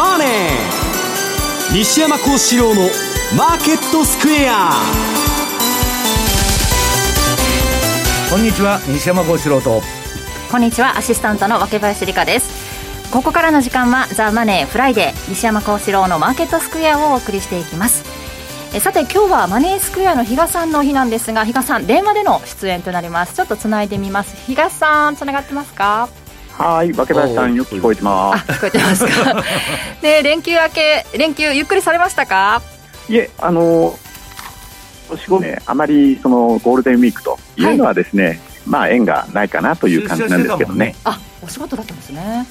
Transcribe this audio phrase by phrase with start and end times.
[0.00, 0.28] マネー」
[1.76, 4.80] 西山孝四郎の「マーケットスクエア」
[8.30, 9.82] こんにちは西山孝四郎と。
[10.50, 12.48] こんにちはアシスタントの若林理香です。
[13.12, 18.02] ここからの時間は「ザ・マネーフライデー西山孝四郎のマーケットスクエアをお送りしていきます。
[18.72, 23.34] えさて今日はマネースクエアの比嘉さんの日なんですが比嘉さん電話での出演となります。
[23.34, 24.34] ちょっとつないでみます。
[24.46, 26.08] 比嘉さんつながってますか？
[26.60, 28.52] はい若林さんよく聞こえてます。
[28.52, 29.42] 聞こえてますか。
[30.02, 32.60] で 連休明け連休ゆっくりされましたか？
[33.08, 33.98] いえあの
[35.16, 37.64] 仕事ねあまりそのゴールデンウィークとい。
[37.64, 42.46] うのはですね、はい、まあ縁がないかなという感じなんですけどね、ね、あお仕事だったんですね。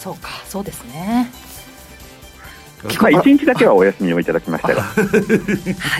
[0.00, 1.30] そうかそうですね。
[3.00, 4.88] まあ一日だけはお休みをいただきましたがは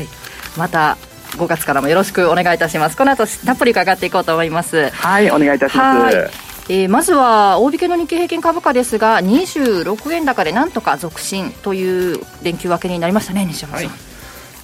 [0.01, 0.09] い。
[0.57, 0.99] また
[1.37, 2.97] 5月からもよろしくお願いいたします。
[2.97, 4.91] この後たっぷり伺っていこうと思います。
[4.91, 13.95] はいお願いいたしますえー、まずは大引けの日経平均株価ですが26円高でなんとか続伸という連休明けになりましたね西山さん、は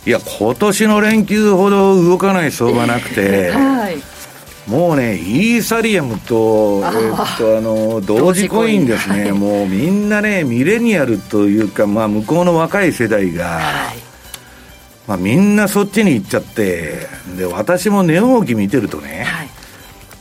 [0.06, 3.96] い、いや今年の連休ほど動かない相場なくて、はい。
[4.68, 13.96] もうね、イーサリアムと、えっと、あの、同時コインですね、もうみんなね、ミレニアルというか、まあ、向こうの若い世代が、はい、
[15.06, 19.37] まあ、みんなそっちに行っちゃって、で、私も値動き見てるとね、はい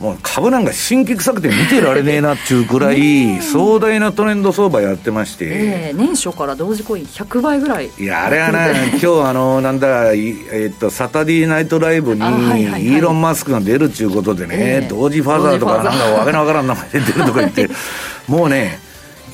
[0.00, 7.90] もう株なんか新規臭くて見てられねえなっちゅうくらい壮大なトレンド相場やってまして、えー、年初から同時コイン100倍ぐらい。
[7.98, 17.68] いやあれはね今日あのなんだ、えー、っとサタディーナイトライブにイーロン・マスクが出るっちゅうことでね、えー、同時ファザーとかなんかわけのわからん名前で出るとか言って。
[18.28, 18.78] もうね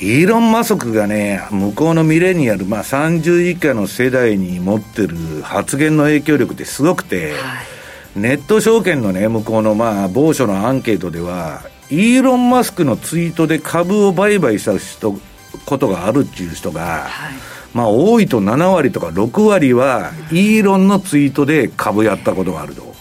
[0.01, 7.73] イーロン・マスクがね、向こうのミレニアル、まあ、30以下の世代に持ってる発言の影響力ってすごくて、はい
[8.17, 15.19] ネット証券のね、向こうのまあ、某所のアンケートでは、イーロン・マスクのツイートで株を売買した人、
[15.67, 17.35] ことがあるっていう人が、はい、
[17.75, 22.95] まあ、多いと7割とか6割は、イーロンのツイートで株やったことがあると。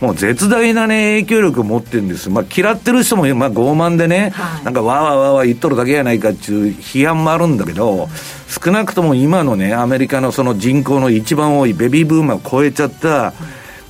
[0.00, 2.28] もう絶大なね、影響力を持ってるんです。
[2.28, 8.08] まあ、嫌ってる人も、まあ、傲慢でね、はい、なんかわーわーわーわー言っとるだけやないかっていう批判もあるんだけど、
[8.48, 13.32] 少なくとも今のね、アメリカのその人口の一番多いベビーブームを超えちゃった、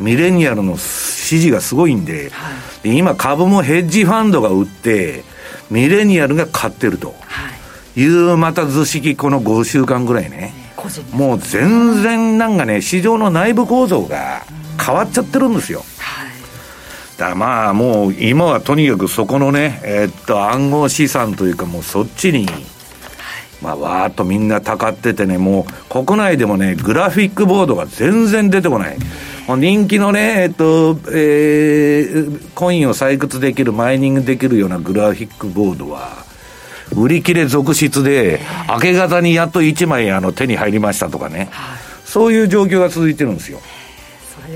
[0.00, 2.50] ミレニアルの支持がすごいんで、は
[2.84, 5.25] い、今株もヘッジファンドが売って、
[5.70, 7.14] ミレニアルが買ってると。
[8.00, 8.04] い。
[8.06, 10.54] う、また図式この5週間ぐらいね。
[11.12, 14.42] もう全然なんかね、市場の内部構造が
[14.84, 15.84] 変わっちゃってるんですよ。
[17.19, 22.47] だまあもう今はとにかくそこのね、えー、っと暗号資産というかもうそっちに、
[23.62, 28.97] まあわーっとみんなたかっててね、もう国内でもね、グラフィックボードが全然出てこない。
[29.49, 36.25] 人気のね、えっと、えー、コインを採掘できる、マイニングできるようなグラフィックボードは、
[36.97, 41.51] 売り切れ続出で、明け方にやっと1枚あの手に入りましたとかね、
[42.05, 43.61] そういう状況が続いてるんですよ。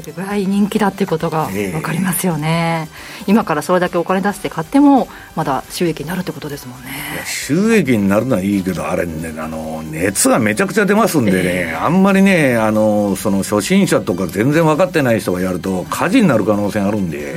[0.03, 2.89] それぐらい人気だっていうことが分かりますよね、
[3.23, 6.91] えー、今からそれだけお金出して買ってもまだ収益になるってことですもんね。
[7.25, 11.39] 収益になるのはいいけどあれねあの熱がめちゃくちゃ出ますんでね、
[11.71, 17.35] えー、あんまりねあのその初心者とか全然分かってない人がやると火事になる可能性あるんで、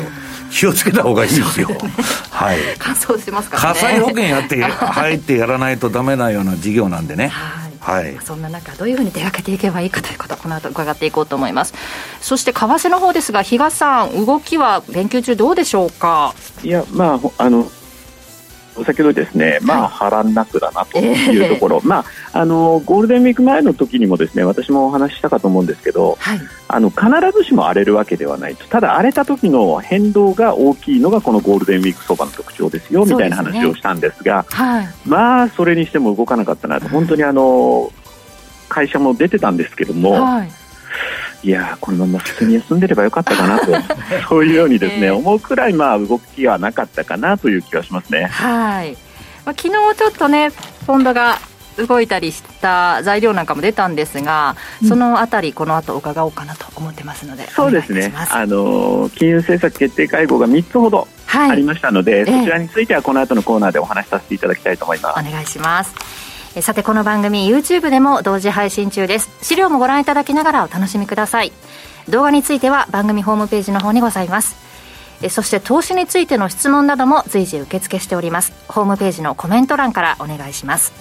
[0.51, 1.69] 気をつけた方がいいですよ。
[2.29, 2.57] はい。
[2.77, 7.27] 乾燥しますから、ね、火災保険やって、 入ってやらないとダメなような事業なんでね。
[7.27, 11.73] はいはい、そんな中どういうふうに出かけていけばいいかということこの後伺っていこうと思います。
[12.21, 16.35] そして為替の方ですが比嘉さん動きは連休中どうでしょうか？
[16.63, 17.69] いやまああの
[18.85, 27.03] 先ほどですね、まあ、波乱なくだなというところ、えー、まあ、あのゴールデンウィーク前の時にもですね私もお話ししたかと思うんですけど、はい、あの必
[27.37, 28.67] ずしも荒れるわけではないと。
[28.67, 36.87] ただ荒れた時の変動が大きいのがこのゴールデンウィーク相場の特徴ですよみたいな話をしたんですが、はい、まあそれにしても動かなかったなと。
[36.89, 37.91] 本当にあの
[38.67, 40.11] 会社も出てたんですけども。
[40.11, 40.58] はい
[41.43, 43.67] いやこのまま普通に休んでればよかったかなと。
[44.27, 48.25] そういうようにですね、えー、思うくらいまあ動きはなかったかなという気がしますね。
[48.25, 48.97] はい。
[49.45, 50.51] まあ、昨日ちょっとね
[50.85, 51.39] ポンドが
[51.85, 54.55] 動いたりした材料なんかも出たんですが、
[54.87, 65.19] そのあたり、この後伺おうかなと思ってますので、そうですね、あの金融政策決定会合が3つほどありましたので、はい、そちらについてはこの後のコーナーでお話しさせていただきたいと思います。
[65.19, 66.28] お願いします
[66.61, 69.29] さてこの番組 YouTube でも同時配信中です。
[69.41, 71.53] 資料もご覧いただきながらお楽しみください。
[72.09, 74.55] 動画については番組ホームページの方にございます。
[75.29, 78.53] そして投資についての質問なども随時受付しております。
[78.67, 80.93] ホームページのコメント欄からお願いします。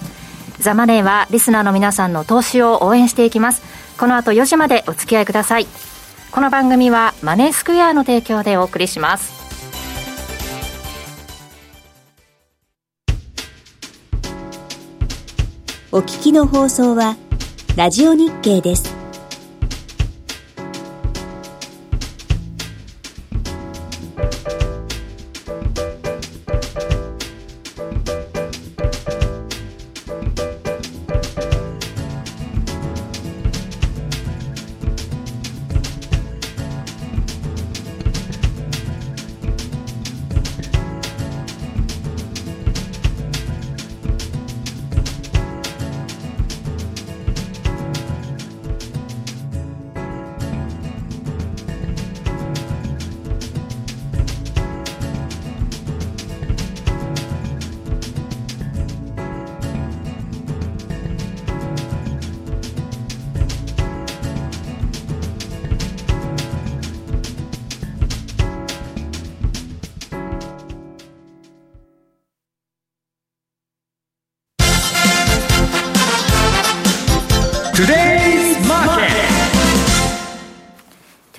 [0.59, 3.61] ザ・マネーはリスナーの皆さんの投資を応援していきます。
[3.97, 5.67] この後4時までお付き合いください。
[6.31, 9.48] この番組はマネースクエアの提供でお送りします。
[15.91, 17.17] お聞きの放送は、
[17.75, 18.98] ラジオ日経です。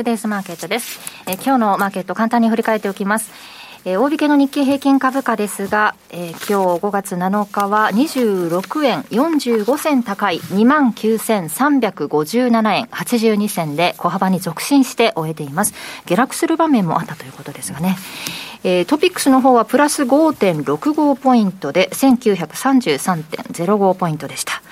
[0.00, 0.98] トゥデイズマーケットです。
[1.26, 3.30] え今日のマーケット簡単に振り返っておきます。
[3.84, 6.38] えー、大引けの日経平均株価ですが、えー、今
[6.78, 15.74] 日5月7日は26円45銭高い29,357円82銭で小幅に続伸して終えています。
[16.06, 17.98] 下落する場面もあったということですがね。
[18.64, 24.62] えー、トピックスの方はプラス5.65ポイントで1933.05ポイントでした。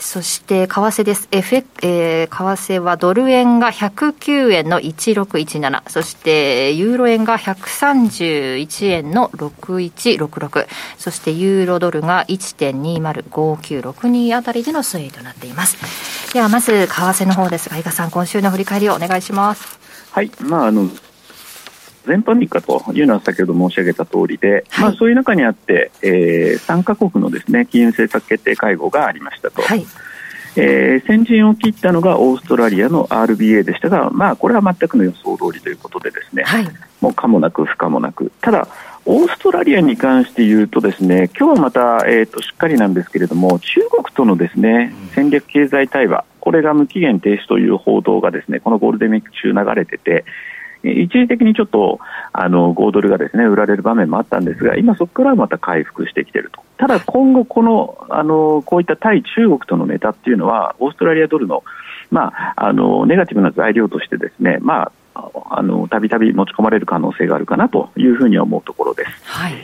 [0.00, 1.28] そして為替です。
[1.30, 10.66] F、えー、為替はドル円が109円の1617、そしてユーロ円が131円の6166、
[10.96, 15.76] そしてユーロドルが1.205962あたりでの推移となっています。
[16.32, 19.78] ではまず為替の方ですが、伊賀さん今週の振り返りをお願いします。
[20.12, 20.88] はい、まああの
[22.10, 29.62] 全般日課というのは先ほど申し上げた通りで、はい、まあ、そういう中にあって、えー、3か国のですね金融政策決定会合がありましたと。
[29.62, 29.86] はい。
[30.56, 36.66] えー、先陣を切ったのがオーストラリアの RBA でしたが、まあ、これは全くの予想通りということでですね、はい、
[37.00, 38.32] もう可もなく不可もなく。
[38.40, 38.66] ただ、
[39.06, 50.24] オーストラリアに関して言うとですね今日はまた、えーと、しっかりなんですけれども中国とのですね戦略経済対話これが無期限停止という報道がですねこのゴールデンウィーク中流れてて
[50.82, 51.98] 一時的にちょっと
[52.32, 61.62] あの5ドルがですね売られる場面もあったんですが今、そこからまた回復してきているとただ今後このあのこういった対中国とのネタっていうのはオーストラリアドルの
[62.10, 69.10] まあ、あのネガティブな材料としてですねまあたびたび持ち込まれる可能性があるかなというふうに思うところです。
[69.26, 69.54] はい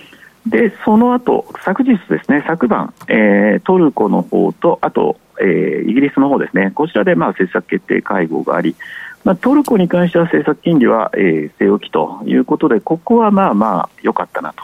[0.46, 8.76] で、その後、昨日ですね、昨晩、えー、トルコの方と、あと、えー、イギリスの方ですね、こちらでまあ政策決定会合があり、
[9.26, 14.62] まあ、トルコに関しては政策金利は、えー、据え置きということで、ここはまあまあ良かったなと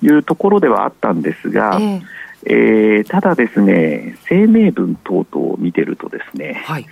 [0.00, 0.10] い。
[0.16, 2.02] うところではあったんですが、えー、
[2.46, 6.86] えー、ただですね、声明文等々を見てるとですね、はい、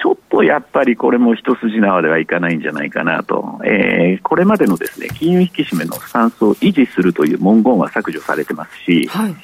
[0.00, 9.36] ちょっとやっぱりこれも一筋縄ではいかないんじゃないかなと、えー、これまでのですね金融引き締めのスタンスを維持するという文言は削除されてますし、はい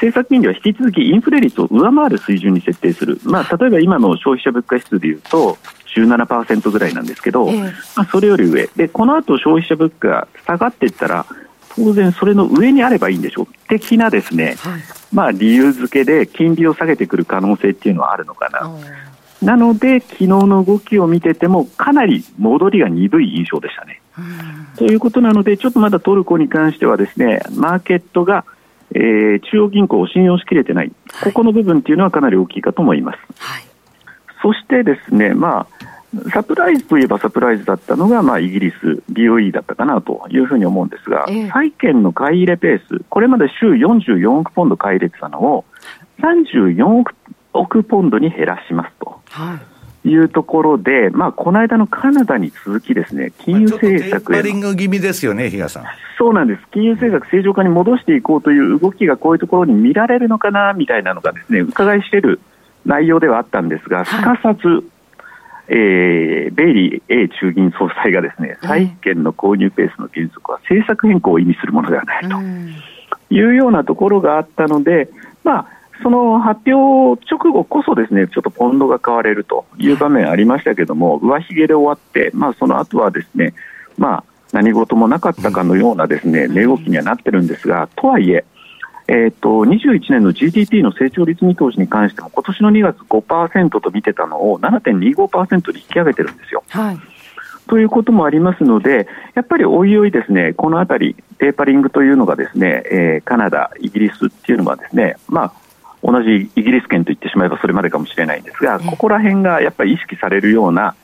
[0.00, 5.58] 政策金利は引き続きインフレ率を上回る水準に設定する、まあ、例えば今の消費者物価指数でいうと、
[5.96, 7.62] 17%ぐらいなんですけど、えー、
[7.96, 8.68] まあ、それより上。
[8.76, 11.26] でこの後消費者物価が下がっていったら
[11.74, 13.46] 当然それの上にあればいいんでしょう。
[13.68, 14.82] 的なですね、はい、
[15.12, 18.70] まあ、理由付けで金利を下げてくる可能性っていうのはあるのかな。
[19.42, 24.00] なので、昨日の動きを見てても、かなり戻りが鈍い印象でしたね。
[24.76, 28.44] ということなので、ちょっとまだトルコに関してはですね、マーケットが、
[28.94, 30.92] えー、中央銀行を信用しきれてない、
[31.22, 33.18] ここの部分っていうのはかなり大きいかと思います。
[33.38, 33.62] はい、
[34.42, 45.64] そしてですね、まあ、サプライズといえばサプライズだったのが、まあ、イギリス、BOE だったかなというふうに思うんですが、え債券の買い入れペース、これまで週44億ポンド買い入れてたのを、
[46.20, 47.14] 34億
[47.52, 49.20] 億ポンドに減らしますと。
[49.30, 49.77] はい
[50.08, 54.42] いうところで、まあ、この間のカナダに続きですね、金融政策へ。
[54.42, 55.84] リング気味ですよね、比嘉さん。
[56.18, 56.62] そうなんです。
[56.72, 62.40] 金融政策正常化に戻していこうという動きがこういうところに見られるのかな、みたいなのがですね、伺い知れる
[62.86, 64.84] 内容ではあったんですが、すかさず、
[65.68, 75.10] えー、ベイリー A 中銀総裁がですね債券の購入ペースの原則は政策変更を意味するものではないというようなところがあったので、
[75.44, 83.54] まあ、その発表直後こそですねちょっとポンドが買われるという場面ありましたけども上髭で終わって、まあ、その後はですね、
[83.96, 88.44] まあ、何事もなかったかのようなですね値動きにはなってるんですがとはいえ
[89.10, 96.62] えーと、21年の GDP の成長率見通しに関しても今年の2月5%と見てたのを7.25%に引き上げてるんですよ。
[96.68, 96.98] はい。
[97.68, 105.52] ということもありますので、やっぱりおいおいですね、このあたり、テーパリングというのがですね、えー、カナダ、イギリスっていうのはですね、まあ、
[106.02, 110.94] 同じイギリス圏と言ってしまえばそれまでかもしれないんですが、ここら辺がやっぱり意識されるような、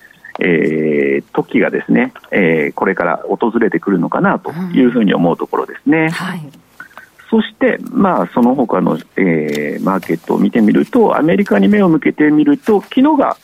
[0.40, 5.98] えー、時がですね、えー、これから訪れてくるのかなというふうに思うところですね。
[5.98, 6.40] うんはい。
[7.30, 13.36] そして、まあ、その他の、えー、マーケットを見てみると、アメリカに目を向けてみると、昨日が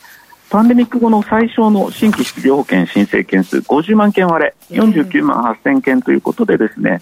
[0.50, 7.00] パンデミック後の最小の新規失業保険申請件数50万件割れ、49万8000件ということでですね、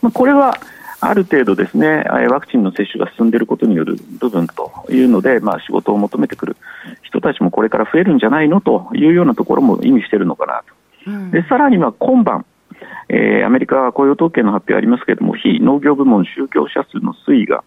[0.00, 0.58] まあ、これは
[1.00, 6.56] ある程度ですね、ワクチンの接種が進んでいることによる部分というので、まあ、仕事を求めてくる
[7.02, 10.80] 人たちもこれから増えるんじゃないのというようなところも意味しているのかなと。
[11.30, 12.44] でさらには今晩、
[13.08, 17.64] えー、アメリカは雇用統計の発表ありますけれども、非農業部門就業者数の推移が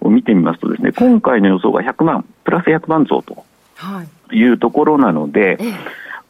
[0.00, 3.44] を見てみますとですね、今回の予想が100万、プラス100万増と
[4.32, 4.42] い。
[4.44, 5.74] うところなので、はい、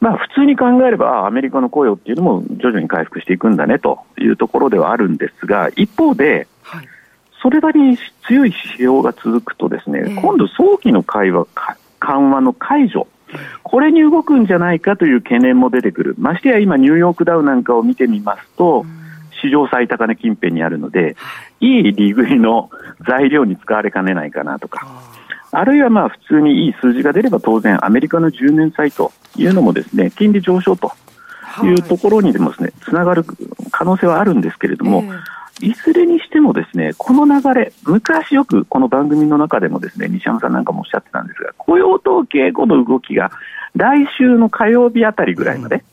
[0.05, 6.47] まあ普通に考えればアメリカの雇用っていうのも徐々に回復していくんだねというところではあるんですが、一方で、
[7.41, 7.97] それなりに
[8.27, 11.47] 強い指標が続くとですね、今度早期の会話、
[11.99, 13.07] 緩和の解除、
[13.63, 18.85] これに動くんじゃないかという懸念も出てくる、ましてや今、ニューヨークダウなんかを見てみますと、
[19.41, 21.15] 史上最高値近辺にあるので、
[21.59, 21.79] い。
[21.79, 22.69] い利食いの
[23.07, 24.85] 材料に使われかねないかなとか、
[25.59, 30.91] あるいはまあ普通にいい数字が出れば当然、アメリカの10年債というのもですね金利上昇と
[31.63, 31.67] い。
[31.73, 33.23] うところにでもですねつながる
[33.71, 35.03] 可能性はあるんですけれども、
[35.61, 43.31] いずれにしてもですね、この流れ、昔よくこの番組の中でもですね、西山さんなんかもおっしゃってたんですが、雇用統計後の動きが
[43.75, 45.83] 来週の火曜日あたりぐらいまで、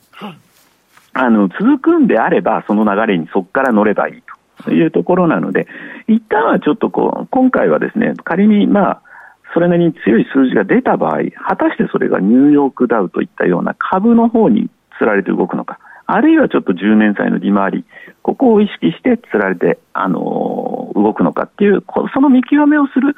[1.13, 4.23] あの、続くんであれば、その流れにそこから乗ればいい
[4.63, 5.67] というところなので、
[6.07, 9.01] 一旦はちょっとこう、今回はですね、仮にまあ、
[9.53, 17.85] それなりに強い数字が出た場合、果たしてそれがニューヨークダウといったような株の方につられて動くのか、あるいはちょっと10年債の利回り、
[18.21, 21.83] ここを意識してつられて、あのー、動くのかっていう、
[22.13, 23.15] その見極めをする、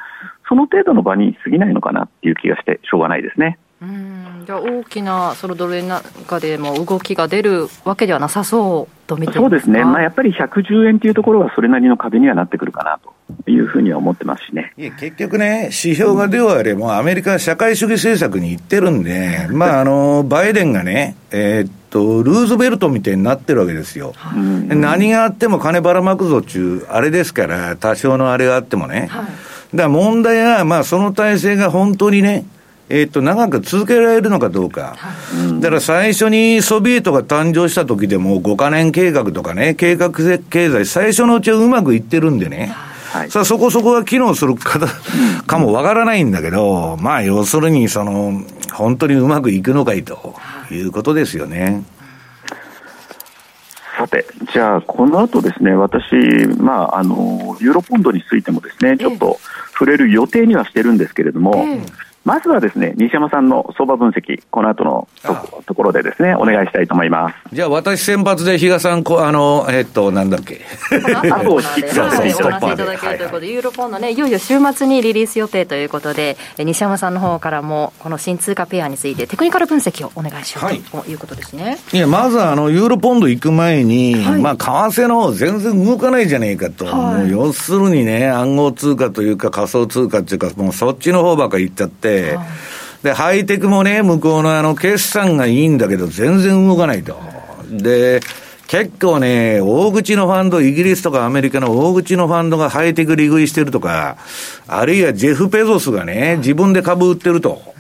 [0.48, 3.58] その程度の場に過ぎないのかなっていう気がして、しょうがないですね。
[3.82, 4.44] うん。
[4.46, 13.14] じゃあ大きなそのドル円なんかでも動きが出るわけではなさそうと見てそうですね、まあ、やっぱり110円というところはそれなりの壁にはなってくるかなと
[13.50, 14.74] いうふうには思ってますしね。
[14.78, 29.08] いや結局ね、指標が出終われば、アメリカは社会主義政策に行ってるんで、 まあ、あのバイデンがね、えー、っとルーズベルトみたいになってるわけですよ、うん、何があっても金ばらまくぞっちゅう、あれですから、多少のあれがあってもね。
[29.10, 29.26] はい、
[29.76, 32.46] だから問題は、まあ、その体制が本当にね、
[32.90, 34.96] えっ、と、長く続けられるのかどうか。
[35.60, 42.74] だから最初にソビエトが誕生した時でも5カ年計画とかね、計画経済、最初のうちはうまくいってるんでね。
[43.12, 44.78] はい、さあそこそこが機能するか
[45.48, 48.42] かもわからないんだけど、まあ要するにその、
[48.74, 50.36] 本当にうまくいくのかいと
[50.70, 51.84] いうことですよね。
[53.98, 56.14] さて、じゃあ、この後ですね、私、
[56.60, 59.40] まあ、あの、ユーロポンドについてもですね、ちょっと
[59.72, 61.82] 触れる予定にはしてるんですけれども、え
[62.26, 65.08] まずはですね、西山さんの相場分析、この後の
[65.68, 67.36] ところでですね、お願いしたいと思います。
[67.54, 70.62] じゃあ、私先発で比嘉さん、こあの、えっと、なんだっけ。
[71.32, 81.78] あとを引き継いでいただけるということで、ユーロポンドね、いよいよ週末にリリース予定ということで、西山さんの方からも、この新通貨ペアについて、テクニカル分析をお願いしようということですね。
[81.94, 86.86] いや、まずあの、ユーロポンド行く前に、はい、まあ、為替の方全然動かないじゃねえかと。
[86.86, 92.15] はい、要するにね、暗号通貨というか仮想通貨っていうか、もうそっちの方ばっか行っちゃって、
[93.04, 97.20] で、ハイテクもね、向こうのあの、決算がいいんだけど、全然動かないと。
[97.70, 98.22] で、
[98.68, 104.18] 結構ね、大口のファンド、イギリスとかアメリカの大口のファンドがハイテク利食いしてるとか、
[104.68, 107.76] あるいはジェフ・ペゾスがね、自分で株売ってると。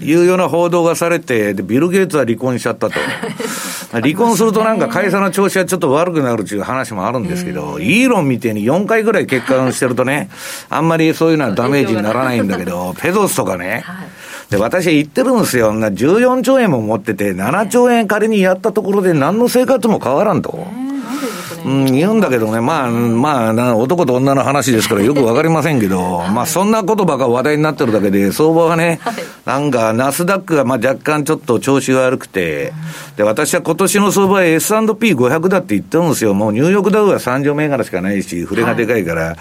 [0.00, 2.94] いうような報道がされて、で、ビル・ゲイツは離婚しちゃったと。
[4.00, 10.30] 離婚するとなんか会社の調子はちょっと悪くなるっていう話もあるんですけど、イーロンみたいに4回ぐらい結婚してるとね、
[10.70, 13.84] あんまりそういうのはダメージにならないんだけど、ペゾスとかね、
[14.48, 15.72] で、私言ってるんですよ。
[15.72, 20.66] 14兆円も持ってて、7兆円仮にやったところで何の生活も変わらんと。
[21.64, 29.00] うん、言うんだけどね、まあ、まあ、男と女の話ですからよくわかりませんけど、 まあ、そんなことばか話題になってるだけで、相場はね、
[29.44, 32.72] なんか、ナスダックがまあ若干ちょっと調子が悪くて、
[33.16, 36.34] で、私は今年の相場は S&P500 だって言ってるんですよ。
[36.34, 39.36] もうニューヨークダウは3条銘柄しかないし、触れがでかいから。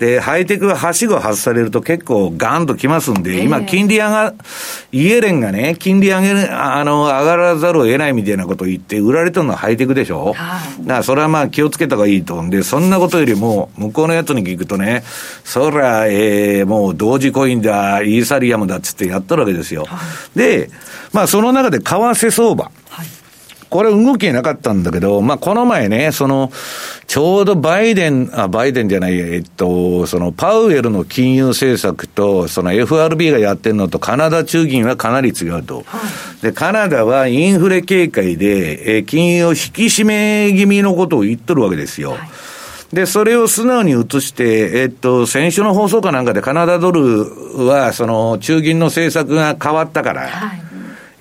[0.00, 4.34] で、ハイテクがはしご外されると結構ガーンときますんで、今、金利上が、
[4.92, 12.32] イエレンがね、金利上げ、あの、上がらざるを得ないみたいなことを言って、売られてるのはハイテクでしょ、はい、だからそれはまあ気をつけた方がいいと。
[12.32, 15.04] 思うんで、そんなことよりも、向こうのやつに聞くとね、
[15.44, 19.84] そら、えー、もう同時コインだ、イーサリアムだっつってやっとるわけですよ。
[19.84, 19.98] は
[20.34, 20.70] い、で、
[21.12, 22.70] まあその中で為替相場。
[22.88, 23.19] はい
[23.70, 26.50] これ動きなかったんだけど、まあ、この前ね、その、
[27.06, 35.84] ちょうどバイデン、あ、バイデンじゃない、えっと、そのパウエルの金融政策と、その FRB がやってるのとカナダ中銀はかなり違うと。
[35.86, 35.98] は
[36.40, 42.10] い、で、カナダはインフレ警戒で、えー、金融を引き締め気味のことを言っとるわけですよ。
[42.10, 42.20] はい
[42.92, 50.59] で、それを素直に移して、えっと、先週の放送かなんかでカナダドルは、その、中銀の政策が変わったから、はい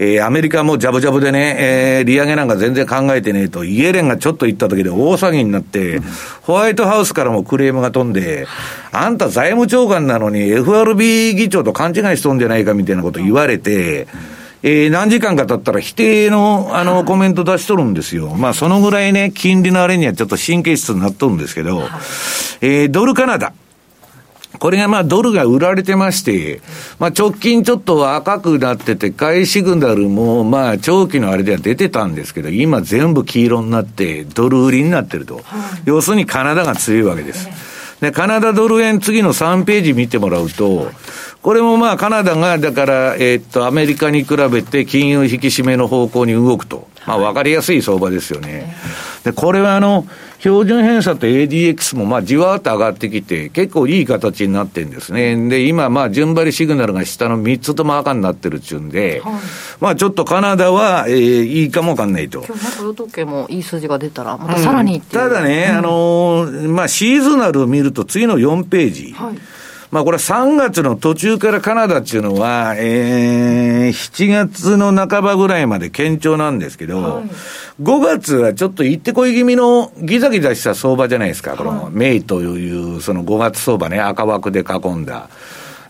[0.02, 6.00] えー、アメリカもジャブジャブでね、えー、利上げなんか全然考えてねえと、イエレンがちょっと言った時で大騒ぎになって、
[6.42, 8.48] ホワイトハウスからもクレームが飛んで、
[8.94, 14.08] あんた財務長官なのに FRB 議長と勘違いしとんじゃないかみたいなこと言われて、
[14.64, 18.36] えー、何時間か経ったら否定の、あの、コメント出しとるんですよ。
[18.36, 21.84] まあ、そのぐらいね、金利のあれにはちょっと神経質になっとるんですけど、
[22.62, 23.54] えー、ドルカナダ。
[24.60, 26.62] これがまあドルが売られてまして、
[27.00, 35.42] まあ直近ちょっと赤くなってて、買いシグナルもまあ長期のあれでは出てたんですけど、今全部黄色になってドル売りになってると。
[35.86, 37.48] 要するにカナダが強いわけです。
[38.02, 40.92] で、カナダドル円次の3ページ見てもらうと、
[41.42, 46.88] これもまあカナダが、だから、えー、っと、アメリカに比べて金融引き締めの方向に動くと。
[47.06, 48.76] まあ分かりやすい相場ですよね。
[49.24, 50.06] で、これはあの、
[50.40, 55.50] 標準偏差と ADX もまあじわーっと上がってきて、結構いい形になってるんですね。
[55.50, 59.34] で、今まあ順張りシグナルが下の3つとも赤になってるっちゅうんで、はい、
[59.80, 62.44] まあちょっとカナダは、えー、いいかもわかんないと。
[62.46, 69.14] 今日なんか与党系もいい数字が出たら、またさらに、うん、ただね、うん、あのー、まあシーズナルを見ると次の4ページ。
[69.14, 69.38] はい
[69.92, 77.24] まあこれ3月の途中からカナダっていうのは、えー、7月の半ばぐらいまで堅調なんですけど、はい、
[77.82, 85.30] 5月はちょっと行ってこい気味のギザギザした相場じゃないですか、このメイというその5月相場ね、赤枠で囲んだ。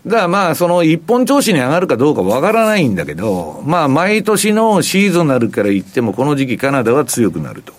[0.06, 7.74] だからまあ、その一本調子に上がるかどうかわからないんだけど、まあ、毎年のシーズナルから言っても、この時期カナダは強くなると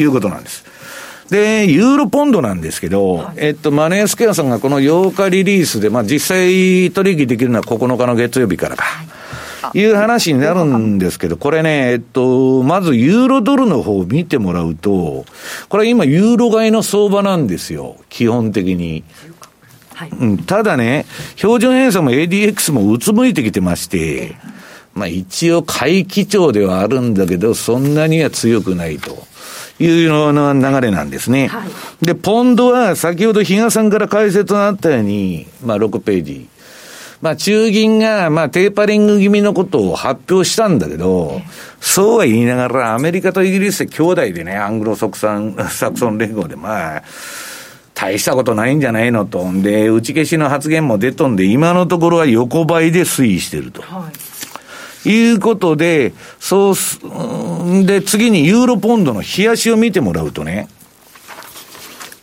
[0.00, 0.77] いうことなんです。
[1.30, 8.84] で、ユーロポンドなんですけど、はい、えっと、マネースケアさんがこの8日リリースで、まあ実際取引できるのは9日の月曜日からか。
[9.74, 15.26] いう話になるんですけど、これね、えっと、まずユーロドルの方を見てもらうと、
[15.68, 19.04] これ今ユーロ買いの相場なんですよ、基本的に。
[19.94, 24.36] はい、うん、ただね、標準偏差も ADX もうつむいてきてまして、
[24.94, 29.27] まあ一応買い基調ではあるんだけど、そんなには強くないと。
[29.78, 31.48] いうような流れなんですね。
[31.48, 31.64] は
[32.02, 36.48] い、で、ポンドは先ほど比嘉さんから解説があったように、まあ6ページ。
[37.20, 41.40] まあ中銀が、まあテーパリング気味のことを発表したんだけど、
[41.80, 47.02] そうは言いながらアメリカとイギリスで兄弟でね、アングロソクサン、 サクソン連合でまあ、
[47.94, 49.44] 大したことないんじゃないのと。
[49.54, 53.82] で、打ち消しの発言も出とんで、今のところは横ばいで推移してると。
[53.82, 54.27] はい
[55.04, 57.00] いうことで、そうす、
[57.84, 60.68] で、次にユーロポンドの冷やしを見てもらうとね、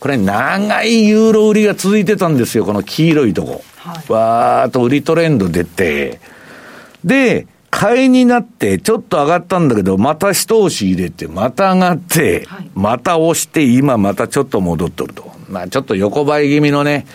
[0.00, 3.64] これ長いユーロ売りが続いてたんですよ、この黄色いとこ。
[3.76, 6.20] はい、わーっと売りトレンド出て、
[7.04, 15.30] で、買いになって、ちょっと上がったんだけど、また一押し入れて、また上がって、はい、また押して、今またちょっと戻っとると。
[15.48, 17.06] まあちょっと横ばい気味のね、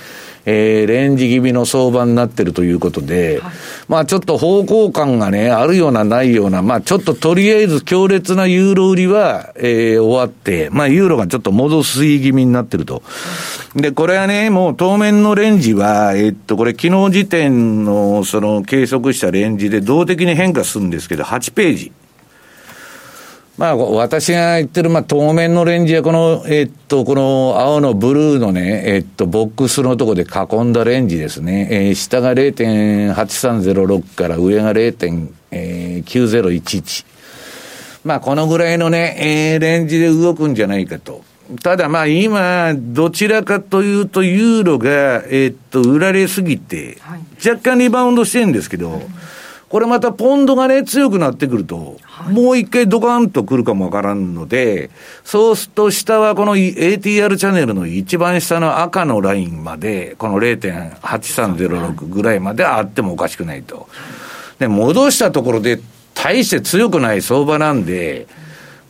[0.46, 3.54] えー、レンジ気味の相場になってるということで、はい、
[3.88, 13.04] まあちょっと方向感がね、あるようなないような、まあちょっととりあえず強烈なユーロ売りは、えー、終わって、まあユーロがちょっと戻すい気味になってると。
[13.76, 21.92] で、これはね、もう当面のレンジは、えっと、これ昨日時点のその計測したレンジで動的に変化するんですけど、8ページ。
[23.58, 30.28] まあ、私が言ってる、まあ、当面のレンジは、この、えっと、この青のブルーのね、えっと、ボックスのところで囲
[30.64, 31.68] んだレンジですね。
[31.70, 37.06] えー、下が0.8306から上が0.9011。
[38.04, 41.24] まあ、このぐらいのね、えー、レンジで動くんじゃないかと。
[41.62, 46.98] ただまあ今、どちらかというと、ユーロが、えっと、売られすぎて、
[47.46, 49.02] 若干リバウンドしてるんですけど、
[49.72, 54.90] これまたポンドがね、強くなってくると、はい、もう一回ドカンとくるかもわからんので、
[55.24, 63.88] そうすると下はこの ATR チャンネルの一番下の赤のラインまで、この0.8306ぐらいまであってもおかしくないと。
[64.60, 65.80] で、戻したところで、
[66.16, 68.28] 大して強くない相場なんで、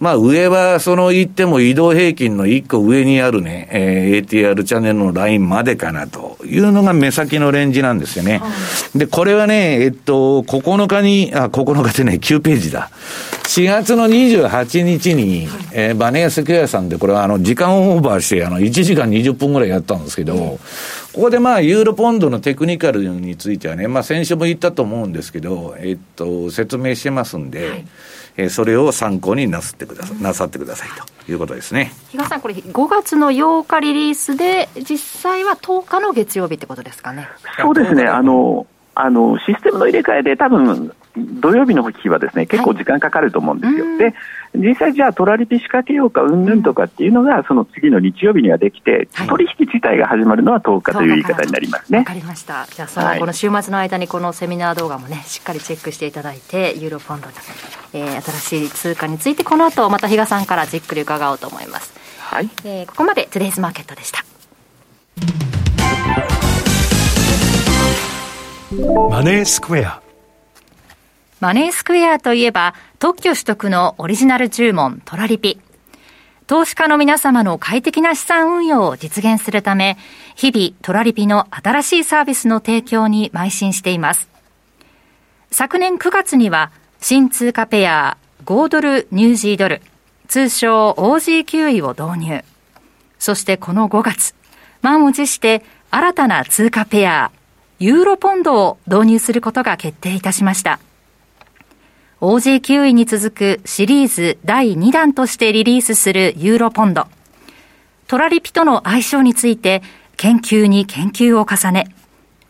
[0.02, 8.40] まあ上はその言っても移動平均の一個上にあるね、えー、ATR チャンネルのラインまでかなというのが目先のレンジなんですよね。
[8.40, 8.48] は
[8.96, 12.90] い、で、これはね、えっと、9日に、あ、9日でね、9ページだ。
[13.44, 20.60] 4月の28日に、えー、バネアスクエアさんで、これはあの、時間オーバーして、あの、1時間20分ぐらいやったんですけど、
[21.13, 27.86] ここでまあ、ユーロポンドのテクニカルについてはね、まあ、先週も言ったと思うんですけど、えっと、説明してますんで、はい
[28.38, 30.89] えー、それを参考になさってくださ、なさってください
[31.26, 31.91] ということですね。
[32.10, 37.28] 比嘉さん、これ5月の8日リリースで、実際は10日の月曜日ってことですかね。
[37.60, 38.06] そうですね。
[38.06, 43.86] あの、あの、システムの入れ替えで多分、土曜日の日はですね、結構時間かかると思うんですよ。
[43.86, 44.13] はい、で、
[44.56, 52.00] 実際じゃあトラリピ仕掛けようか、うんぬんとかっていうのが、その次の日曜日にはできて、はい、取引自体が始まるのは10日という言い方になりますね。
[52.00, 52.65] わかりました。
[52.69, 57.34] じゃあ、その、この週末の間にこのセミナー動画もね、しっかりチェックしていただいて、ユーロポンドに、
[57.93, 61.93] えー、新しい通貨について、この後、また比嘉さんからじっくり伺おうと思います。
[62.19, 62.50] はい。
[62.63, 64.24] えー、ここまでトゥデイズマーケットでした。
[69.10, 70.02] マネースクエア
[71.41, 75.60] マネースクエアといえば、特許取得のオリジナル注文、トラリピ。
[76.45, 79.97] 投資家の皆様の快適な資産運用を実現するため、
[80.36, 84.30] 日々トラリピの新しいサービスの提供に邁進しています。
[85.49, 89.82] 昨年9月には、新通貨ペア、5ドルニュージードル、
[90.27, 92.43] 通称 OG9 位を導入。
[93.17, 94.36] そしてこの5月、
[94.84, 97.32] 満を持して新たな通貨ペア、
[97.80, 100.80] ユーロポンドを導入することが決定いたしました。
[102.21, 107.07] OG9 位に続くシリーズ第2弾としてリリースするユーロポンド。
[108.05, 109.81] トラリピとの相性について
[110.17, 111.88] 研究に研究を重ね、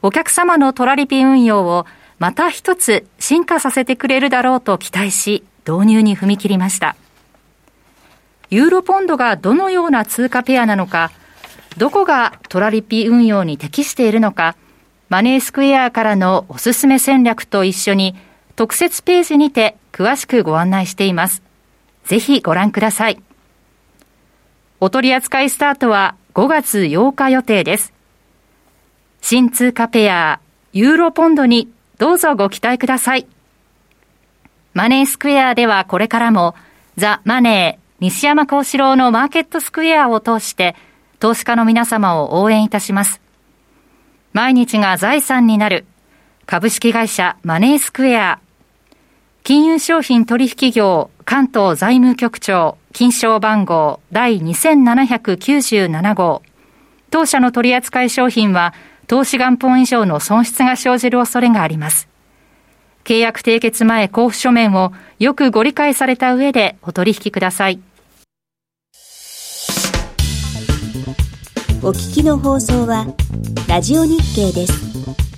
[0.02, 1.86] お客様のトラリピ運用を
[2.20, 6.98] また一つ進化させてくれるだろうと期待し、導入に踏み切りました。
[8.50, 11.14] ユーロポンドがどのような通貨ペアなのか、
[11.78, 14.58] どこがトラリピ運用に適しているのか、
[15.08, 18.18] マネースクエアからのおすすめ戦略と一緒に
[18.62, 21.42] 特設ページにて詳しくご案内しています。
[22.04, 23.20] ぜひご覧ください。
[24.80, 27.92] お取り扱いスタートは5月8日予定です。
[29.20, 30.40] 新通貨ペア、
[30.74, 33.26] ユーロポンドにどうぞご期待ください。
[34.76, 36.54] マネースクエアではこれからも
[36.98, 40.76] ザ・マネー西山幸四郎のマーケットスクエアを通して
[41.18, 43.22] 投資家の皆様を応援いたします。
[44.34, 45.88] 毎日が財産になる
[46.46, 48.40] 株式会社マネースクエア
[49.44, 56.44] 金融商品取引業関東財務局長金賞番号第2797号
[57.10, 58.74] 当社の取扱い商品は
[59.08, 62.08] 投資元本以上の損失が生じる恐れがあります。
[63.04, 67.80] 契約締結前交付書面をよくご理解された上でお取引ください。
[71.84, 73.08] お聞きの放送は
[73.68, 75.31] ラジオ日経です。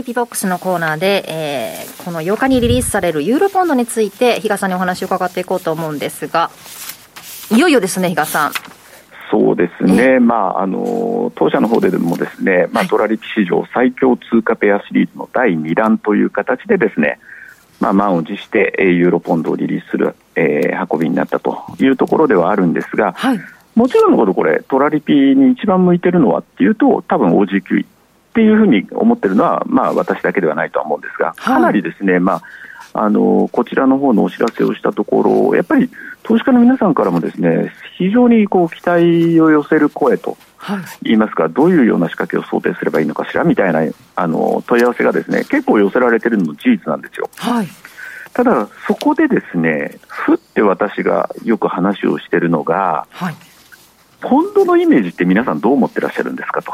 [0.00, 6.50] リピボックスのコーナーで、えー、この8日にリリースされるユーロポンドについて、比嘉さんにお話を伺っていこうと思うんですが、
[7.50, 8.52] いよいよですね、比嘉さん。
[9.30, 17.20] そうですね、まあ、あの当社の方でもですね、まあ、トラリピ史上最強通貨ペアシリーズの第2弾という形でですね、
[17.78, 23.40] まあ、満を持してユーロポンドをリリースする、えー、運びになったというところではあるんですが、はい、
[23.74, 27.84] もちろんのことこれ、トラリピに一番向いてるのはっていうと、多分 OG9
[28.30, 32.42] っていうふうに思ってるのは、まあ、私だけではないとは思うんですが、かなりですね、まあ、
[32.92, 35.90] あのこちらの方のお知らせをしたところ、やっぱり
[36.22, 40.36] 投資家の皆さんからもですね非常にこう期待を寄せる声と
[41.02, 43.80] 言いますか、どういうような仕掛けを想定すればいいのかしらみたいな
[44.14, 47.28] あの問い合わせがですね結構寄せられているのも事実なんですよ。
[47.36, 47.68] はい
[48.32, 53.34] ただ、そこでですね、ふって私がよく話をしているのが、はい、
[54.20, 56.72] ポンドのイメージって皆さんどう思ってらっしゃるんですかと。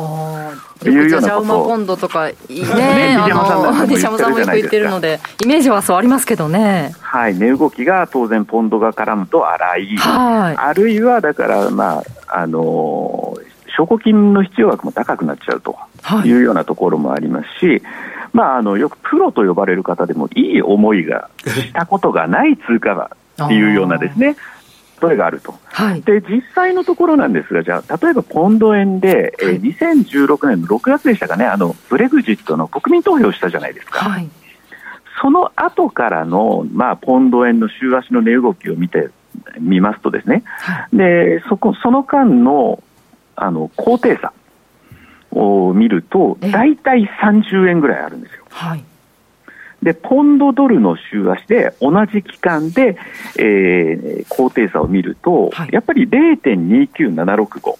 [0.00, 1.40] いうようなこと。
[1.40, 6.94] ジャウマポンドとか、ね、 ねあの、西山さんもよく言ってるので、イメージはそうありますけどね。
[7.00, 9.96] はい、値動きが当然ポンドが絡むと荒い。
[9.96, 10.56] はい。
[10.56, 12.04] あるいは、だから、まあ、
[12.36, 13.36] あの
[13.76, 15.76] 証拠金の必要額も高くなっちゃうと
[16.24, 17.82] いうようなところもありますし、はい、
[18.32, 23.10] まあ、あのよくプロと呼ばれる方でもいい思いがしたことがない通貨だ
[23.44, 24.36] っていうようなですね、
[25.00, 34.28] それがあると、はい、で実際のところなんですが、じゃあ、例えばポンド円で、はい、えー、2016年の6月でしたかね、あのブレグジットの国民投票したじゃないですか、はい、
[35.20, 39.10] その後からの、まあ、ポンド円の週足の値動きを見て
[39.60, 42.82] みますと、ですね、はい、でそこその間の
[43.36, 44.32] あの高低差
[45.32, 48.44] を見ると、大体30円ぐらいあるんですよ。
[48.48, 48.84] はい
[49.84, 52.96] で、ポンドドルの週足で同じ期間で、
[53.38, 57.76] えー、高低差を見ると、はい、やっぱり0.29765、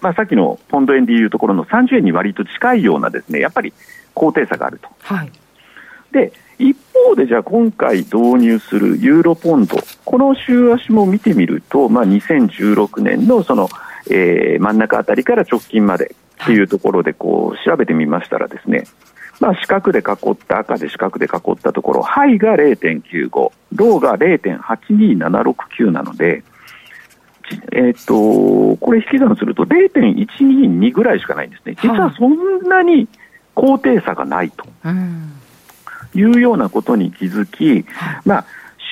[0.00, 3.72] まあ、さっきのポンド円でいうところの30円に割と近いようなですね、やっぱり
[4.12, 4.88] 高低差があると。
[5.02, 5.30] はい、
[6.10, 13.68] で、一方でじゃあ今回導入するユーロポンド、この週足も見てみると、まあ、2016年のその、
[14.10, 18.84] えー、真ん中あたりから直近までっていうところでこう調べてみましたらですね、
[19.40, 23.30] まあ、四角で囲った赤で四角で囲ったところ、ハイが0.95、
[23.74, 26.44] ローが0.82769なので、
[27.72, 31.74] えっ、ー、と、これ引き算すると0.122ぐらいしかないんですね。
[31.82, 33.08] 実はそんなに
[33.54, 34.66] 高低差がないと。
[36.12, 37.86] いうようなことに気づき、
[38.24, 38.44] まあ、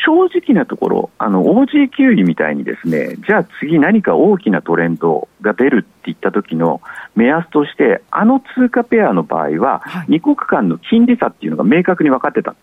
[0.04, 6.80] 正直なところ、あの OG 位みたいにですね、じゃあ次何か大きなトレンドが出るっていった時の
[7.14, 12.54] 目安として、あの通貨ペアの場合は、2国間の金利差っていうのが明確に分かってた。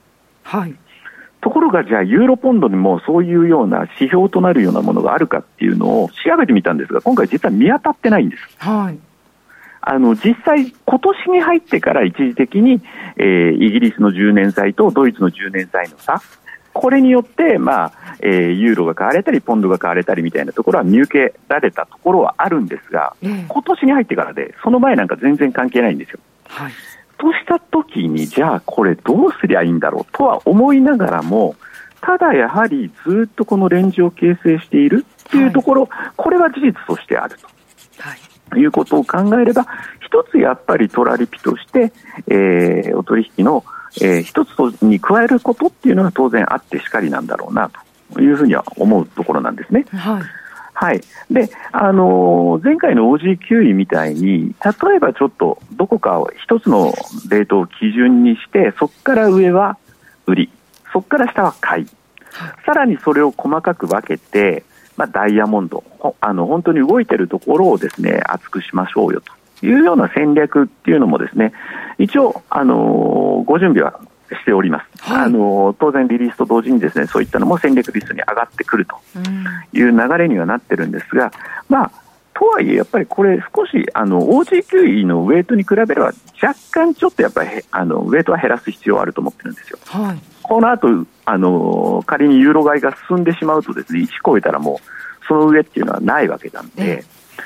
[0.44, 0.76] はい。
[1.42, 8.44] ところが、じゃあ、ユーロポンドにもそういうような指標となるようなものがあるかっていうのを調べてみたんですが、今回実は見当たってないんです。
[8.58, 8.98] はい。
[9.88, 12.82] あの実際、今年に入ってから一時的に、
[13.18, 16.20] えー、イギリスの10年債とドイツの10年債の差、
[16.76, 26.20] これによって、まあえー、ユーロが買われたり、ポンドが買われたりみたいなところは見受けられたところはあるんですが、えー、今年に入ってからで、その前なんか全然関係ないんですよ。
[26.50, 26.74] はい、
[27.18, 31.56] としたときに、じゃあこれどうすりゃいいんだろうとは思いながらも、
[32.02, 37.48] ただやはりずっとこのレンジを形成しているっていうところ、はい、これは事実としてあると。
[38.00, 38.20] はい
[38.60, 39.66] いうことを考えれば、
[40.02, 41.92] 一つやっぱりトラリピとして、
[42.28, 43.64] えー、お取引の
[44.02, 44.50] えー、一つ
[44.82, 47.72] に加えることっていうのは当然あってしかりなんだろうな
[48.14, 49.86] というふうには思うところなんですね。
[49.92, 50.24] はい
[50.78, 51.02] はい。
[51.32, 56.94] で、あのー、前回の OG9 位みたいに、例えばちょっとどこかを一つの
[57.30, 59.78] レートを基準にして、そこから上は
[60.28, 60.50] 売り、
[60.92, 61.88] そこから下は買い、
[62.66, 64.66] さらにそれを細かく分けて、
[64.98, 65.82] まあ、ダイヤモンド、
[66.20, 69.32] あの、本当に動いてるところをですね、厚くしましょうよと
[69.66, 71.54] いうような戦略っていうのもですね、
[71.98, 74.00] 一応、あのご準備は
[74.30, 78.96] しております、はい、あの当然、リリースと同時にですねそういったのも戦略リストに上がってくると
[79.74, 81.32] いう流れにはなってるんですが、
[81.70, 81.92] まあ、
[82.34, 89.80] とはいえ、やっぱりこれ、少しあの OG9 のウェイトに比べれば、若干ちょっとやっぱりあのウェイトは減らす必要はあると思ってるんですよ。
[89.86, 90.88] はい、この後
[91.26, 97.04] あの仮にユーロ買いが進んでしまうとですね1超えたらもうその上っていうのはないわけなんで。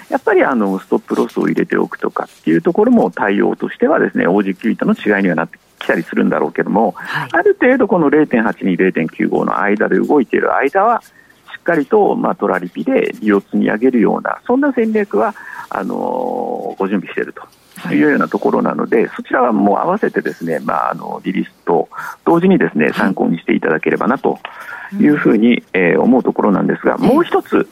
[0.10, 11.06] やっぱりあのストップロスを入れておくとかっていうところも対応としてはですね OG9 との違いにはなってきたりするんだろうけども、はい、ある程度この0.82、0.95の間で動いている間はし
[11.60, 15.36] っかりと、まあ、トラリピで利を積み上げるようなそんな戦略は
[15.70, 17.44] あのご準備していると。
[17.88, 21.88] いうようなところなので、そちらはもう合わせてですね、まあ、あのリリースと
[22.26, 24.38] 同時にですね参考にしていただければなと
[25.00, 27.70] いうふうに、えー、思うところなんですが、もう一つ、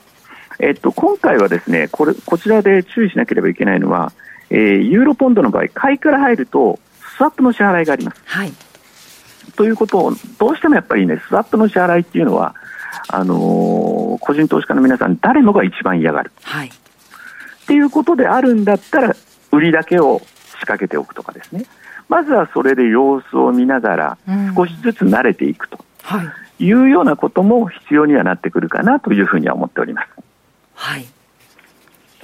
[0.59, 4.11] えっと、今回はですねこれこちらで注意しなければいけないのは、
[4.49, 6.79] えー、ユーロポンドの場合、買いから入ると、
[7.17, 8.21] スワップの支払いがあります。
[8.25, 8.53] はい、
[9.55, 12.55] ということを、どうしてもやっぱりね、スワップの支払いっていうのは、
[13.09, 16.31] あのー、個人投資家の皆さん、誰もが一番嫌がる。
[16.43, 16.71] はい、っ
[17.67, 19.15] ていうことであるんだったら、
[19.51, 21.65] 売りだけを仕掛けておくとかですね。
[22.07, 24.17] まずはそれで様子を見ながら、
[24.55, 25.79] 少しずつ慣れていくと。
[26.59, 30.09] いうようなことも必要にはなってくるかなというふうには思っております。
[30.77, 31.05] はい。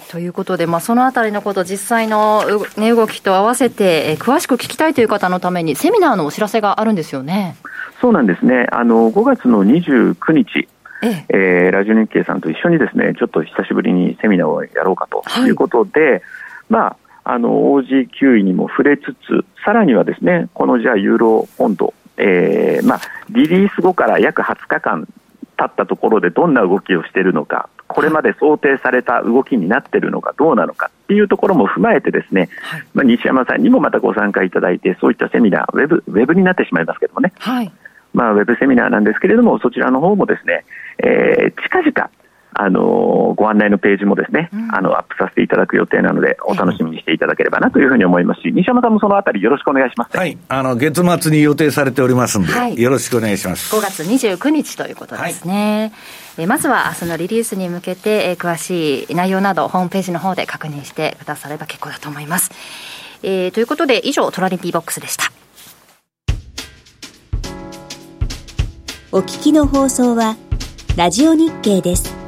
[0.10, 2.44] ということで、まあ、そのあたりのこと、実際の
[2.78, 7.56] 値動きと合わせて、えー、詳しく聞きたいという方のために、セミナーのお知らせがあるんですよね。
[8.00, 8.68] そうなんですね。
[8.72, 10.68] あの、5月の29日、
[11.02, 16.22] えええー、ラジオ日経さんと一緒にですね、ちょっと久しぶりにセミナーをやろうかということで、はい、
[16.70, 25.08] まあ、あの、OG9 位にも触れつつ、さらにはですね、このじゃあユーロポンド、えー、まあ、リリース後から約20日間
[25.66, 37.72] ったところでどんな動きをしているのか、これまで想定された動きになっているのかどうなのかっていうところも踏まえてですね、はい、まあ、西山さんにもまたご参加いただいて、そういったセミナー、ウェブウェブになってしまいますけどもね、はい、
[38.14, 40.66] まあ、ウェブセミナーなんですけれども、そちらの方もですね、
[41.00, 42.10] えー、近々、
[42.56, 55.92] あのご案内のページもですね、うん、あのアップさせていただく予定なので、お楽しみにしていただければなというふうに思いますし、西山さんもそのあたり、よろしくお願いします、はい、あの月末に予定されておりますので、はい、よろしくお願いします5月29日ということですね。
[56.36, 62.52] はい、えまずはそのリリースに向けて、え詳しい内容など、ホームページの方で確認してくだされば結構だと思います。
[63.24, 65.32] えー、ということで、以上、トラリピーボックスでした。
[69.12, 70.36] お聞きの放送は、
[70.98, 72.23] ラジオ日経です。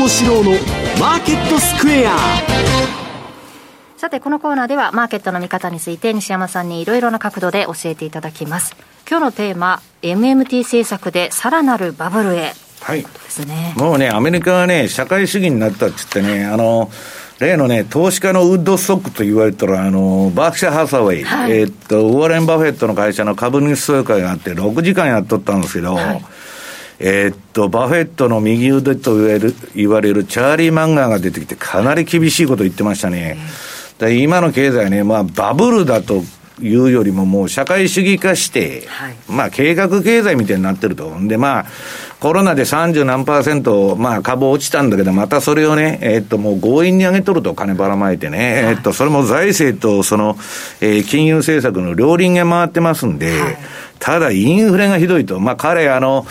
[0.00, 0.52] 幸四郎の
[0.98, 2.16] マーケットスクエア。
[3.98, 8.74] さてこのコーナーではマーケットの見方について西山さんにいろいろな角度で教えていただきます。
[9.06, 12.54] 今日のテーマ MMT 政策でさらなるバブルへ。
[12.80, 13.04] はい、
[13.46, 16.90] ね、もうねアメリカはね社会主義になったって言ってねあの
[17.38, 26.24] 例のね、投資家のウッドストックと言われたら、あの、バークシャー・ハサウェイ、はい、えー、っと、ウォーレン・バフェットの会社の株主総会があって、6時間やっとったんですけど、はい
[27.02, 33.38] えー、っと、バフェットの右腕と言われる言われるチャーリー・マンガーが出てきて、かなり厳しいこと言ってましたね。
[33.98, 36.22] で今の経済ね、まあ、バブルだと
[36.60, 41.10] いうよりももう社会主義化して、はい、まあ計画経済みたいになってると。
[41.22, 41.66] でまあ、
[42.20, 50.36] コロナで30何パーセント、まあ株落ちたんだけど、またそれをね、えー、っともう強引に上げとると金ばらまいてね、はい、えー、っと、それも財政とその、
[50.82, 53.58] えー、金融政策の両輪が回ってますんで、はい
[54.00, 55.38] ただインフレがひどいと。
[55.38, 56.26] まあ彼、あの、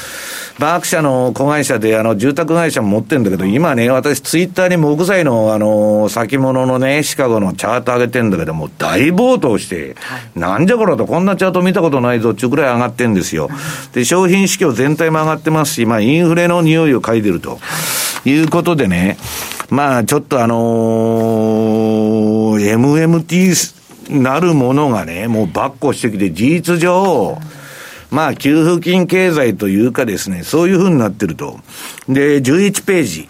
[0.58, 13.50] バーク社の子会社で、あの、住宅会社も持ってるんだけど、今ね、私ツイッターに木材の、あの、先物のね、シカゴのチャート上げてんだけども、大暴騰して、はい、なんじゃこれと、こんなチャート見たことないぞっていうくらい上がってんですよ。
[13.94, 17.60] で、商品市況全体も上がってますし、まあインフレの匂いを嗅いでると。
[18.26, 19.18] いうことでね、
[19.70, 23.80] まあちょっとあのー、MMT
[24.10, 27.38] なるものがね、もうばっこしてきて、事実上、
[28.12, 31.60] まあ、給付金経済というかですね、そういうふうになってると。
[32.08, 33.30] で、11ページ。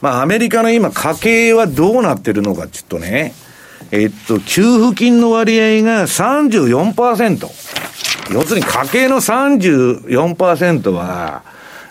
[0.00, 3.34] まあ、アメリカの今、家計はどうなってるのかちょっとね、
[3.90, 7.48] えっと、給付金の割合が34%。
[8.32, 11.42] 要するに家計の34%は、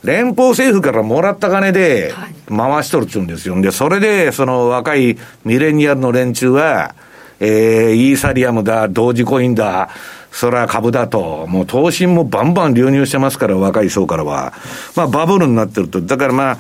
[0.04, 2.14] 連邦政府からもらった金で
[2.48, 3.60] 回しとるっちゅうんですよ。
[3.60, 6.96] で、それで、その若いミレニアルの連中は、
[7.40, 9.90] えー、イーサリアムだ、同時コインだ、
[10.38, 14.54] それは株だと、もう投資もバンバン流入してますから、若い層からは。
[14.96, 16.00] まあ、バブルになってると。
[16.00, 16.58] だからまあ、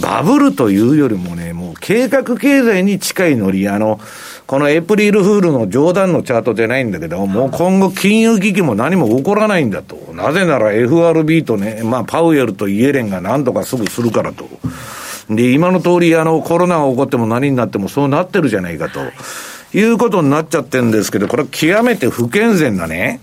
[0.00, 4.00] バブルというよりもね、もう計画経済に近いノリ、あの、
[4.48, 9.94] このエプリルフールの冗談のチャートじゃないんだけど、もう今後金融危機も何も起こらないんだと。
[10.12, 14.48] なぜなら FRB とね、まあ、パウエルとイエレンが何とかすぐするからと。
[15.30, 18.98] で、今の通り、あの、コロナが起こっても何になってもそうなってるじゃないかと。
[19.74, 23.20] いうことになっちゃってるんですけど、これ極めて不健全なね、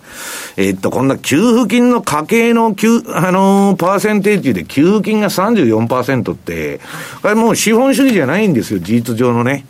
[0.58, 6.80] えー、っと、こんな給付金の家計の給、あのー、パーセンテージで給付金が34%って、
[7.22, 9.66] これもう資本主義じゃないんですよ、事実上のね。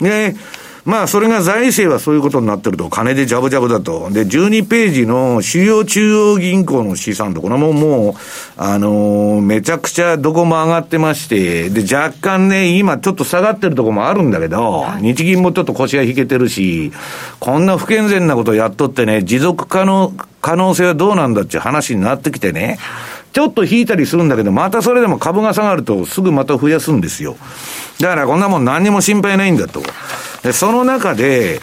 [0.00, 0.34] で、
[0.86, 4.08] まあ、それが財政はそういうことになってると、金でジャブジャブだと。
[4.12, 8.14] で、12ページの主要中央銀行の資産と、これももう、
[8.56, 16.92] あのー、めちゃくちゃどこも上がってまして、で、若干ね、今ちょっと下がってるとこもあるんだけど、日銀もちょっと腰が引けてるし、
[17.40, 22.78] こんな不健全なことやっとってね、持続可能、可能性はどうなんだっていう話になってきてね、
[23.36, 27.36] ちょっと引いたりするんだけど、またそれでも株が下がるとすぐまた増やすんですよ。
[28.00, 29.82] だからこんなもん何にも心配ないんだと。
[30.42, 31.60] で、その中で、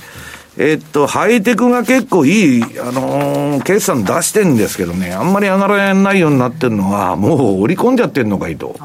[0.55, 8.75] えっと、ハイテクが結構いい、あのー、決算出してんですけどね、あんまり上がらないようになってるのは、もう織り込んじゃってんのかいと。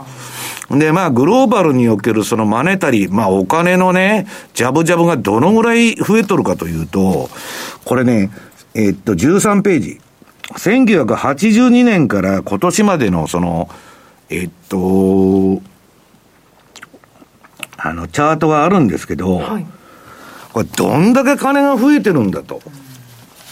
[0.70, 7.28] で、まあ、グローバルにおけるそのマネタリー、まあ、お金のね、ジャブジャブがどのぐらい増えとるかというと、
[7.84, 8.30] これね、
[8.72, 10.00] えっと、13ページ。
[10.54, 13.68] 1982年から今年までのその、
[14.30, 15.60] えっと、
[17.76, 19.66] あの、チャートがあるんですけど、はい
[20.52, 22.60] これどんだけ金が増えてるんだと。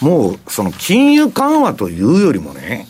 [0.00, 2.86] もう、その金融緩和というよりもね、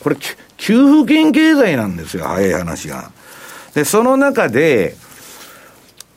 [0.00, 0.16] これ、
[0.56, 3.10] 給付金経済なんですよ、早い話が。
[3.74, 4.96] で、その中で、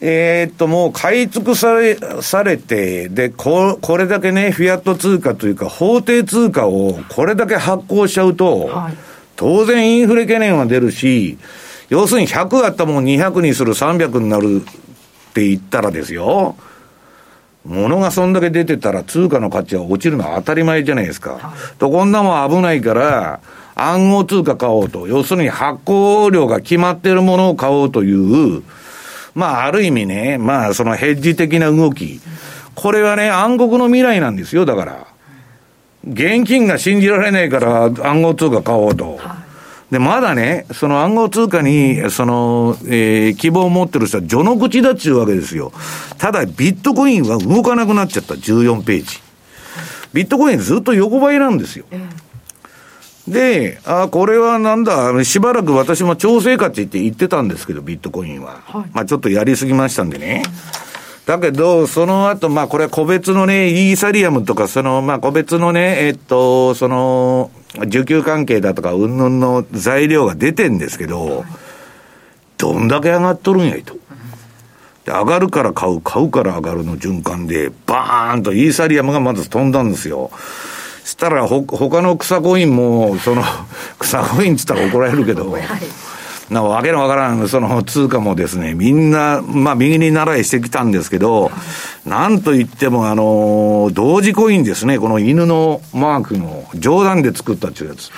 [0.01, 8.97] えー、っと、もう買い尽くされ、されて、で、こ、これだけね、フィアット通貨というか、法定通貨をこれだけ発行しちゃうと、はい、
[9.35, 11.37] 当然インフレ懸念は出るし、
[11.89, 16.55] 要するに100あったもん200にする300になるって言ったらですよ、
[17.65, 21.31] 物がそんだけ出てたら通貨の価値は落ちるのは当たり前じゃないですか。
[21.31, 23.41] はい、と、こんなもん危ないから、
[23.75, 25.07] 暗号通貨買おうと。
[25.07, 28.63] 要するに発行量が決まっているものを買おうという、
[29.35, 32.19] まあ、ある意味ね、まあ、そのヘッジ的な動き。
[32.75, 35.07] これはね、暗黒の未来なんですよ、だから。
[36.07, 39.17] 現金が信じられないから暗号通貨買おうと。
[39.17, 39.49] はい
[39.91, 45.71] で、まだね、その暗号通貨に、その、えー、希望を持ってる人は序の口だっちゅうわけですよ。
[46.19, 49.19] ただ、ビットコインは動かなくなっちゃった、14ページ。
[50.13, 51.85] ビットコインずっと横ばいなんですよ。
[53.29, 58.61] で、あこれはなんだ、しばらく私も調整価値って言ってたんですけど、ビットコインは。
[58.65, 60.43] はい、まあちょっとやりすぎましたんでね。
[61.25, 71.45] だけど、その後、まあこれは個別のね、イーサリアムとか、その、まあ個別のね、えっと、その、需給関係だとか、うんぬんの材料が出てんですけど、
[72.57, 73.93] どんだけ上がっとるんやいと。
[75.05, 80.31] で、上がるから買う、買うから上がるの循環で、バーンとイーサリアムがまず飛んだんですよ。
[81.09, 83.43] したら、ほ、他の草コインも、その、
[83.99, 85.63] 草コインっつったら怒られるけど、はい
[86.49, 91.51] なわけのわからん、その通貨もですね、みんな、まあ、右に習いしてきたんですけど、
[92.07, 98.09] なんといっても、あの、同時コインですね、この犬のマークの冗談で作ったっていうやつ。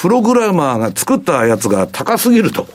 [0.00, 2.66] プログラマーが作ったやつが高すぎると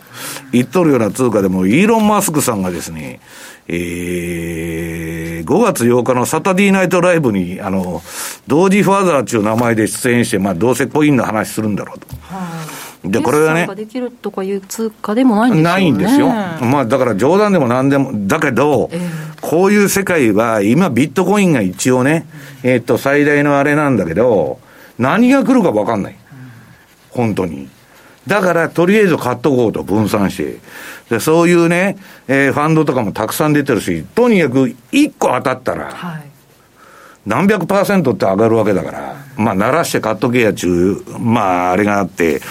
[0.51, 3.19] 言っとるような通貨でも、イーロン・マスクさんがですね、
[3.67, 5.06] えー、
[5.41, 8.01] 5月8日のサタディーナイトライブに、あの、
[8.47, 12.07] 同時ファーザーっていう名前で出演して、まあ、どうせコインの話するんだろうと。
[12.21, 12.65] は
[13.03, 13.67] で、これはね。
[13.75, 16.27] できるとかいう通貨でもないんですよ、ね、ないんですよ。
[16.65, 19.09] まあ、だから冗談でも何でも、だけど、えー、
[19.41, 22.27] こういう世界は、今ビットコインが一応ね、
[22.63, 24.59] えー、っと、最大のあれなんだけど、
[24.97, 26.15] 何が来るか分かんない。
[27.11, 27.69] 本当に。
[28.27, 30.59] だから、とりあえず買っとこうと分散して。
[31.09, 31.97] で、そういうね、
[32.27, 36.29] えー、ファンドとかもたくさん出てるし、とにかく1個当たったら、はい、
[37.25, 42.41] 何百パーセントって上がるわけだから、まあ、鳴らして買っとけやちゅう、まあ、あれがあって、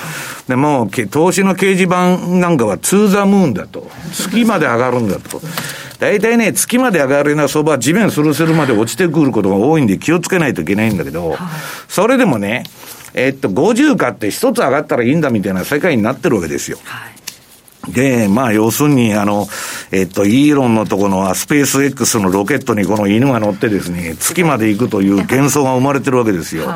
[0.49, 3.91] でも、投資の掲示板なんかはツーザムーンだと。
[4.13, 5.41] 月まで上がるんだと。
[5.99, 11.37] 大体ね、月まで上がるような相場は地面スルスルまで落ちてくることが多いんで気をつけないといけないんだけど、
[11.89, 12.65] それでもね、
[13.15, 16.79] えっと、50買って一つ上がったらいいんだみたいな世界になってるわけですよ。
[17.89, 19.47] で、まあ、要するに、あの、
[19.93, 26.69] えっと、イーロンのところのスペース X のロケットにこの犬が乗ってですね、月まで行くという幻想が生まれてるわけですよ。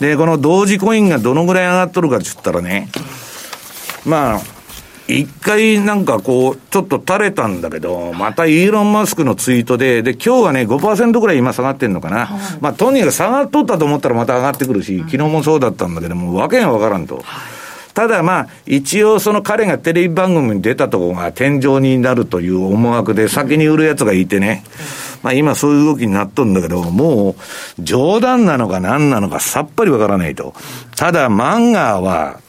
[0.00, 2.88] で、この同時コインがどのぐらい上がっとるかって言ったらね、
[4.04, 4.40] まあ、
[5.08, 12.30] 一回なんかこう、ちょっと垂れたんだけど、またイーロン・マスクのツイートで、で、今日はね、5%ぐらい今下がってんのかな。
[12.60, 17.22] まあ、とにかく下がっとったと思ったらまた上がってくるし、昨日もそうだったんだけども、わけがわからんと。
[17.94, 24.64] ただまあ、一応その彼がテレビ番組に出たところが天井になるという思惑で先に売るやつがいてね。
[25.22, 27.36] まあ今そういう動きになっとるんだけど、も
[27.78, 30.54] う冗談なのか何なのかさっぱりわからないと。
[30.96, 32.40] ただマンガーは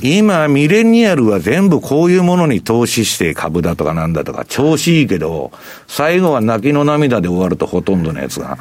[0.00, 5.52] 今、ミレニアルは全部こういうものに投資して株だとかなんだとか、調子いいけど、
[5.86, 8.56] 最後は泣きの涙で終わるとほとんどのやつが。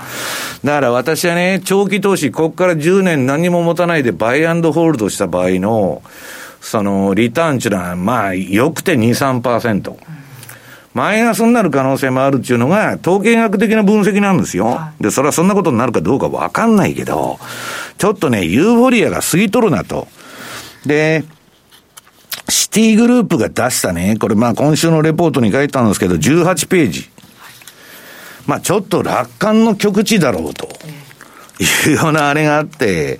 [0.63, 6.01] だから私はね、長期投資、ここから10年何も持たないでバイアンドホールドした場合の、
[6.59, 9.95] その、リターンっていうのは、まあ、よくて2、3%。
[10.93, 14.79] マイナスになる可能性もあるっていうのが、統計学的な分析なんですよ。
[14.99, 17.39] で、それはそんなことになるかどうかわかんないけど、
[17.97, 20.09] ちょっとね、ユーフォリアが過ぎとるなと。
[20.85, 21.23] で、
[22.49, 27.09] シティグループが出したね、これまあ今週のレポートに書いたんですけど、18ページ。
[28.47, 30.67] まあちょっと楽観の極致だろうと
[31.87, 33.19] いうようなあれがあって、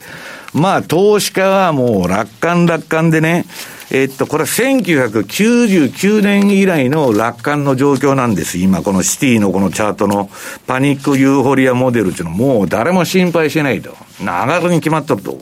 [0.53, 3.45] まあ投資家はもう楽観楽観でね、
[3.93, 8.57] えっと、これは1999年以来の楽観の状況なんです。
[8.57, 10.30] 今、このシティのこのチャートの
[10.66, 13.95] パニックユーフォリアモデルっていうのもう誰も心配してないと。
[14.20, 15.39] 上がるに決まったと。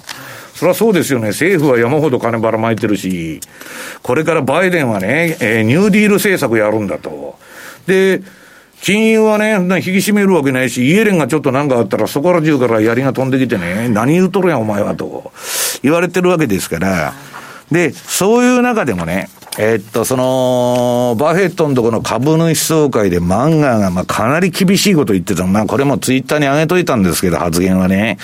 [0.60, 1.30] そりゃそうですよね。
[1.30, 3.39] 政府は山ほど金ばらまいてるし、
[4.03, 7.39] これからバイデンはね、えー、ニューディール政策やるんだと。
[7.88, 8.22] で、
[8.82, 15.32] 金融はね、引き締めるわけないし、イエレンがちょっとなんかあったら、そこら中から槍が飛んできてね、何言うとるやん、お前は、と
[15.82, 17.14] 言われてるわけですから、
[17.72, 25.47] で、そういう中でもね、えー、っと、その、バフェットのとこの株主総会でマンガーが、まあ、かなり厳しいこと言ってた。
[25.47, 28.18] まあ、これもツイッターに上げといたんですけど、発言はね。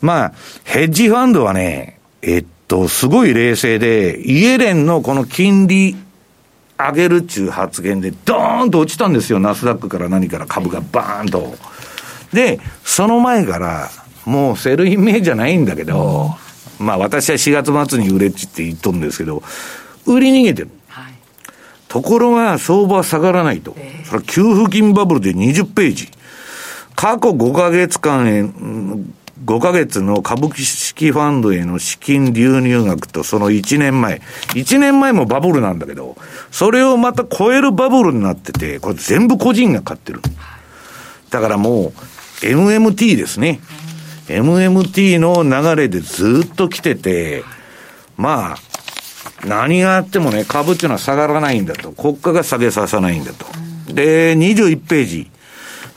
[0.00, 0.32] まあ、
[0.64, 5.96] ヘッジファンドはね、えっと、すごい冷静で、イエレンのこの金利
[6.78, 9.40] 上げるっちゅう発言で、ドーンと落ちたんですよ。
[9.40, 11.54] ナスダックから何から株がバーンと。
[12.32, 13.90] で、その前から、
[14.24, 16.30] もう Sell in May じゃないんだけど、
[16.78, 19.42] まあ私は4月末に売れっちって言っとるんですけど、
[20.06, 20.70] 売り逃げてる。
[20.88, 21.14] はい、
[21.88, 23.74] ところが相場は下がらないと。
[23.76, 26.10] えー、それは給付金バブルで20ページ。
[26.94, 28.42] 過去5ヶ月間へ、
[29.44, 34.20] 5ヶ月の株式ファンドへの資金流入額とその1年前。
[34.54, 36.16] 1年前もバブルなんだけど、
[36.50, 40.20] それをまた超えるバブルになってて、これ全部個人が買ってる。
[41.30, 41.92] だからも
[42.42, 43.60] う、MMT ですね。
[44.26, 47.44] MMT の流れでずっと来てて、
[48.16, 51.92] まあ、何があってもね、株っていうのは下がらないんだと。
[51.92, 53.46] 国家が下げさせないんだと。
[53.92, 55.30] で、21ページ。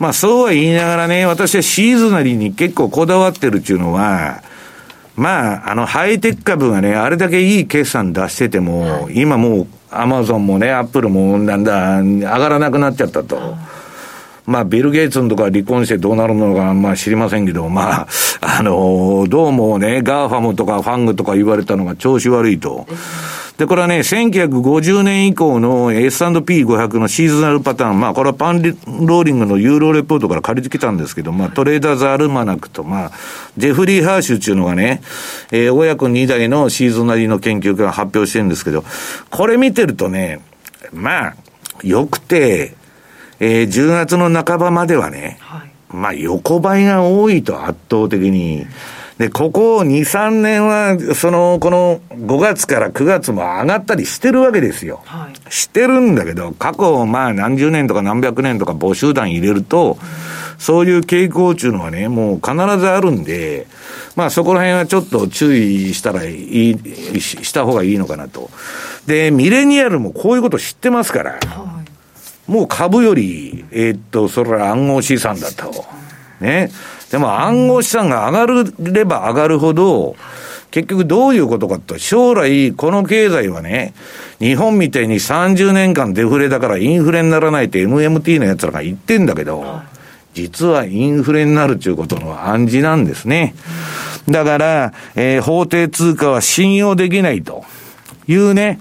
[0.01, 4.41] まあ、そうは言いながらね、私はシーズナリーに結構こだわってるっていうのは、
[5.15, 13.55] まあ、あの、ハイテク株がね、あれだけいい決算出してても、今もう、アマゾンもね、アップルもなんだ、上がらなくなっちゃったと。
[14.47, 18.07] まあ、ビル・ゲイツのとか離婚してどうなるのか、まあ知りませんけど、まあ、
[18.41, 22.87] あの、どうもね、 GAFAM とか FANG とか言われたのが調子悪いと。
[23.57, 33.11] で、これはね、1950年以降の S&P500 の seasonal pattern、まあ、これはパンローリングのユーロレポートから借りてきたんですけど、まあ、トレーダーズアルマナックと、まあ、
[33.57, 35.01] ジェフリー・ハーシュっていうのがね、
[35.51, 38.83] えー、親子2代のシーズナリの研究家が発表してるんですけど、
[39.29, 40.41] これ見てるとね、
[40.93, 41.35] まあ、
[41.83, 42.75] よくて、
[43.39, 48.65] えー、10月の半ばまではね、はい、まあ横ばいが多いと圧倒的に。
[49.18, 55.01] で、ここ2、3年は、その、この5月から9月も上がったりしてるわけですよ。
[55.05, 59.97] はい、してるんだけど、過去、まあ何十年とか何百年とか募集団入れると、
[60.57, 63.68] そういう傾向っていうのはね、もう必ずあるんで、
[64.16, 68.49] まあそこら辺はちょっと注意したらいい、した方がいいのかなと。
[69.05, 71.32] で、ミレニアルもこういうこと知ってますから。
[71.32, 71.91] はい
[72.51, 75.86] もう株より、えー、っと、それは暗号資産だと。
[76.41, 76.70] ね。
[77.12, 80.16] でも暗号資産が上がれば上がるほど、
[80.72, 83.93] 結局どういうことかと、将来この経済はね、
[84.39, 89.82] 日本みたいに30年間デフレだからインフレにならないって MMT の奴らが言ってんだけど、
[90.34, 93.53] 実はインフレになるっていうことの暗示なんですね。
[94.30, 97.66] だから、えー、法定通貨は信用できないと
[98.30, 98.80] いうね、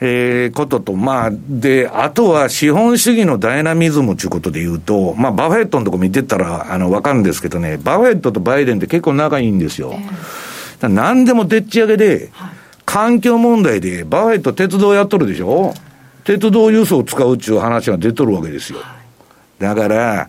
[0.00, 9.94] えー、ことと、まあ、で、あとは資本主義のダイナミズムということで言うと、まあ、バフェットのとこ見てたら、あの、わかるんですけどね、バフェットとバイデンって結構仲いいんですよ。
[9.94, 12.50] えー、何でもでっち上げで、はい、
[12.84, 15.72] 環境問題で、バフェット鉄道やっとるでしょ？
[16.24, 18.80] 鉄道輸送を使うっていう話が出とるわけですよ。
[19.58, 20.28] だから、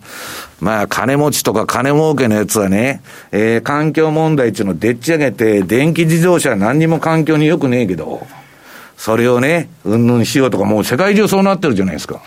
[0.60, 3.02] まあ、金持ちとか金儲けのやつはね、
[3.32, 8.26] えー、環境問題っていうのをでっち上げて、電気自動車は何にも環境に良くねえけど、
[8.96, 12.22] それをね、うんぬんしようとか、もう世界中そうなってるじゃないですか。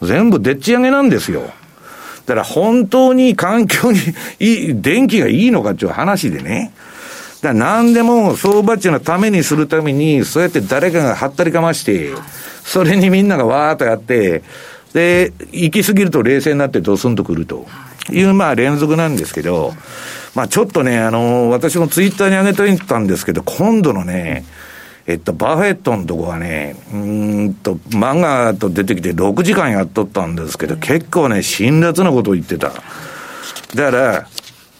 [0.00, 1.42] 全部でっち上げなんですよ。
[2.26, 3.98] だから本当に環境に
[4.40, 6.72] いい、電気がいいのかっていう話でね。
[7.40, 12.10] だから何でも相場っていうのはためにするために、そうやって誰かがはったりかまして、
[12.64, 14.42] それにみんながわーっとやって、
[14.92, 17.66] で、行き過ぎると冷静になってドスンとくると
[18.10, 19.74] いう、まあ連続なんですけど、
[20.34, 24.44] まあちょっとね、あの、私もツイッターに上げていたんですけど、今度のね、
[25.06, 32.68] えっと、バフェットのとこはね、うんと、漫画と出てきて6時間やっとったんですけど、結構ね、辛辣なことを言ってた。
[33.74, 34.28] だから、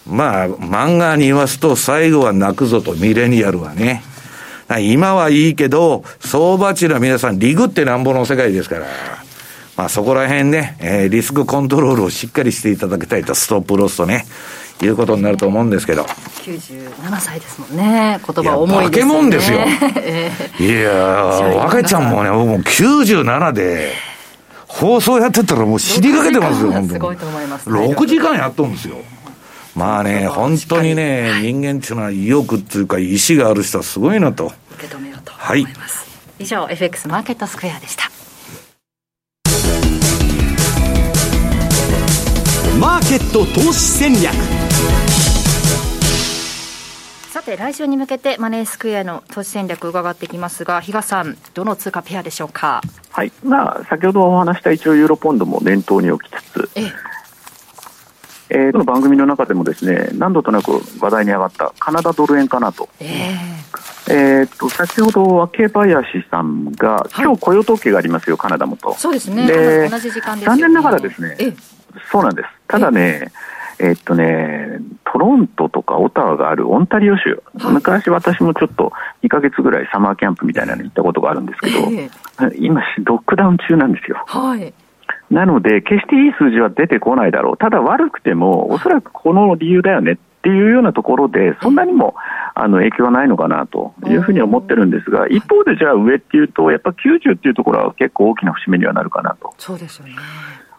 [0.07, 4.03] まあ、漫画に言わすと、最後は泣くぞと、ミレニアルはね。
[4.81, 8.87] 今はいいけど、相場値は皆さん、リグってなんぼの世界ですから。
[9.77, 14.27] まあ、そこら辺ね、えー、リスクコントロールをしっかりしていただきたいと、ストップロスとね。
[14.87, 16.05] いうことになると思うんですけど。
[16.05, 18.21] 97歳ですもんね。
[18.27, 19.21] 言葉重いですよね。
[19.21, 19.59] 化け物ですよ。
[20.61, 23.93] いや若ちゃんもねもう97で
[24.67, 26.89] 放送やってたらもう知りかけてますよ本当に。
[26.91, 28.97] すごいと思います、ね、6時間やっとるんですよ。
[29.75, 34.53] まあね、本当にね、人間っていうのは意欲っていうか意志がある人はすごいなと。
[34.75, 36.05] 受け止めようと思います、は
[36.41, 38.11] い、以上 FX マーケットスクエアでした。
[42.79, 44.35] マーケット投資戦略
[47.43, 52.81] さて来週に向けてマネースクエアの投資戦略伺っていきますが比嘉さんどの通貨ペアでしょうか？
[53.11, 53.33] はい。
[53.43, 56.93] まあ先ほどお話した一応ユーロポンドも念頭に置きつつええ。
[58.51, 60.71] えー、この番組の中でもですね何度となく
[61.01, 62.89] 話題に上がったカナダドル円かなと。
[63.01, 68.95] えー、えー、と先ほどはケーパイアシさんが、はい、今日雇用統計がありますよ、カナダもと。
[68.95, 71.37] そうですね、で同じ時間です、ね、残念ながらですね、
[72.13, 73.33] そうなんです、ただね、
[73.83, 74.79] えー、っとね、
[75.13, 78.93] トロントとかオタワがあるオンタリオ州、はい、昔私もちょっと
[79.25, 84.23] 2か月ぐらいサマーキャンプみたいなのに行ったことがあるんですけど、えー、今、ロックダウン中なんですよ。
[84.29, 84.73] はい。
[85.31, 92.15] なので、決していい数字は出てこないだろう、ただ悪くても、おそらくこの理由だよねっていうようなところで、そんなにも
[92.55, 99.55] あの影響はないのかなというふうに思ってるんですが、一方でじゃあ上っていうと、やっぱ90っていうところは結構大きな節目にはなるかなと。
[99.59, 100.13] そうですよね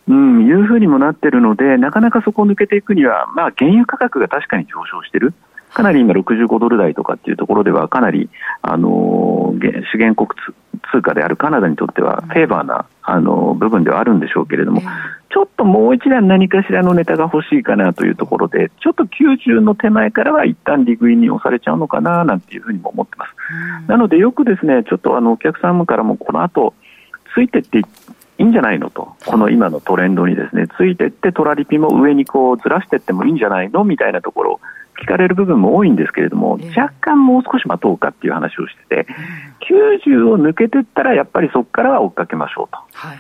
[0.08, 5.34] うん、いうふうにもなってるので、なかなかそこを抜けていくには、まあ、原油価格が確かに上昇してる。
[5.74, 8.30] かなり今65ドル台とかっていうところではかなり、
[8.62, 10.40] あのー、資源国
[10.92, 14.82] 通貨であるカナダにとってはフェーバーな、あのー、部分ではあるんでしょうけれども、
[15.32, 23.32] ちょっともう一段何かしらのネタが欲しいかなというところで、ちょっと90の手前からは一旦利食いに押されちゃうのかななんていうふうにも思ってます。
[23.88, 26.76] なのでよくですね、ちょっとあのお客様からもこの後、
[27.34, 27.82] ついてって
[28.40, 34.60] いいんじゃないのと、この今のトレンドにですね、ついてってトラリピも上にこうずらしていってもいいんじゃないのみたいなところを
[35.02, 39.08] 聞かれる部分も多いんですけれども、若干もう少し待とうかっていう話をしてて、
[39.70, 42.80] 90を抜けていったらやっぱりそこからは追っかけましょうと。
[43.14, 43.18] い。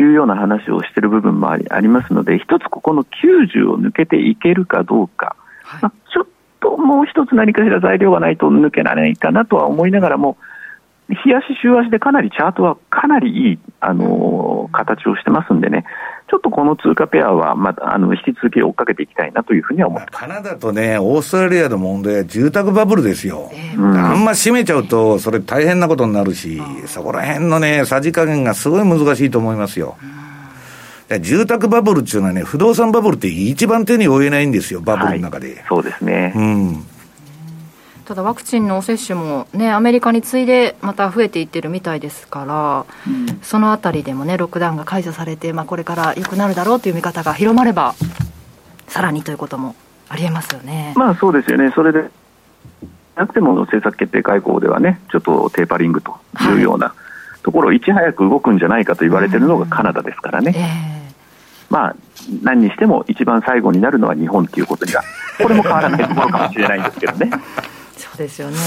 [0.00, 5.36] うような話をしている部分もありありますので、一つここの90を抜けていけるかどうか、
[5.82, 6.26] まあ、ちょっ
[6.60, 10.38] ともう一つ何かしら材料がないと抜けられないかなとは思いながらも、
[11.14, 15.84] 日足、週足でかなりチャートはかなりいい、あのー、形をしてますんでね、
[16.30, 29.96] ちょっとこの通貨ペアは、まあ、あの引き続き追っかけていきたいなというふうには思ってカナダとね、オーストラリアの問題は住宅バブルですよ、えー、あんま閉めちゃうと、それ大変なことになるし、そこら辺のね、さじ加減がすごい難しいと思いますよ。
[31.20, 35.48] 住宅バブルっていうのはね、不動産バブルって一番手に負えないんですよ、バブルの中で。
[35.48, 36.32] はい、そうですね。
[36.34, 36.86] うん。
[38.04, 47.94] ただワクチンの接種もね、アメリカに次いでまた増えていってるみたいですから、うん、そのあたりでもね、ロックダウンが解除されて、まあ、これから良くなるだろうという見方が広まれば、
[48.88, 49.74] さらにということも
[50.08, 50.92] ありえますよね。
[50.96, 52.10] まあそうですよね、それで
[53.16, 56.16] なくても政策決定会合ではね、ちょっとテーパリングと
[56.50, 56.94] いうような
[57.42, 60.52] ところ、い、ち早く動くんじゃないかと言われているのがカナダですからね。
[60.56, 61.02] えー
[61.72, 61.96] まあ、
[62.42, 65.02] 何にしても一番最後になるのは日本ということには、
[65.42, 67.30] これも変わらないところかもしれないんですけどね。
[68.12, 68.58] そうですよね。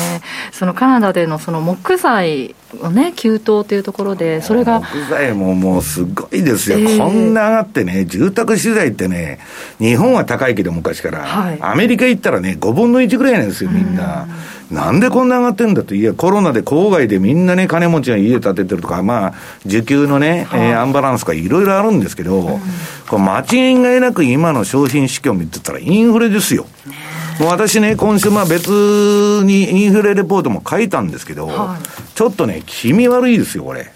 [0.52, 4.82] そのカナダでのその木材をね、急騰というところで、それが。
[4.82, 6.80] 木材ももうすごいですよ。
[6.80, 9.40] えー、こんな上がってね、住宅資材ってね、
[9.78, 14.24] 日本は高いけど昔から、はい、アメリカ行ったらね、5分の1ぐらいなんですよ、みんな。
[14.24, 14.30] ん
[14.72, 19.34] なんでこんな上がってんだと、いや、コロナで郊外でみんなね、金持ちが家建ててるとか、まあ、
[19.68, 22.60] 需給のね、はい、えー、アンバランスとかいろいろあるんですけど、うん、
[23.08, 26.66] これ間違いなく今の商品市況を見てたらインフレですよ。
[26.88, 27.05] ね
[27.40, 33.92] もう私ね、今週、まあ別にインフレレポートも書いたんですけど、はい、ちょっとね、気味悪いですよ、これ。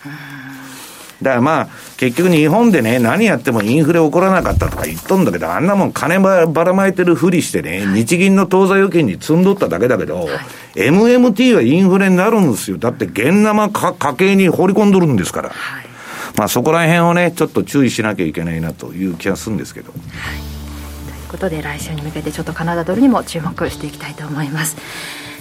[1.21, 1.67] だからまあ、
[1.97, 10.27] 結局日本でね、何やってもインフレ起こらなかったとか言っとんだけど、あんなもん金ばらまいてるふりしてね、日銀の当座預金に積んどっただけだけど、はい、
[10.75, 12.77] MMT はインフレになるんですよ。
[12.77, 15.49] だって現生か家計に放り込んどるんですから。
[15.49, 15.85] はい、
[16.37, 19.91] まあそこら辺をね、ちょっと注意しなきゃいけないなという気がするんですけど。
[19.91, 20.58] はい
[21.29, 24.75] ことで来週に向けてちょっとカナダドルにも注目していきたいと思います。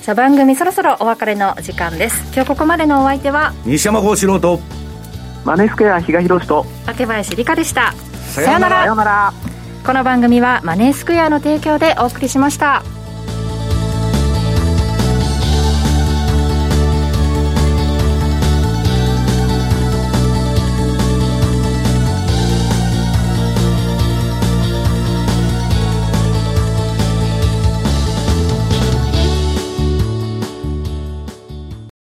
[0.03, 2.23] さあ番組そろそろお別れの時間です。
[2.33, 4.61] 今日ここまでのお相手は西山幸四郎と
[5.45, 7.93] マネースクエア比嘉宏と竹林理香でした。
[8.29, 9.33] さようなら。
[9.89, 12.83] この番組はマネースクエアの提供でお送りしました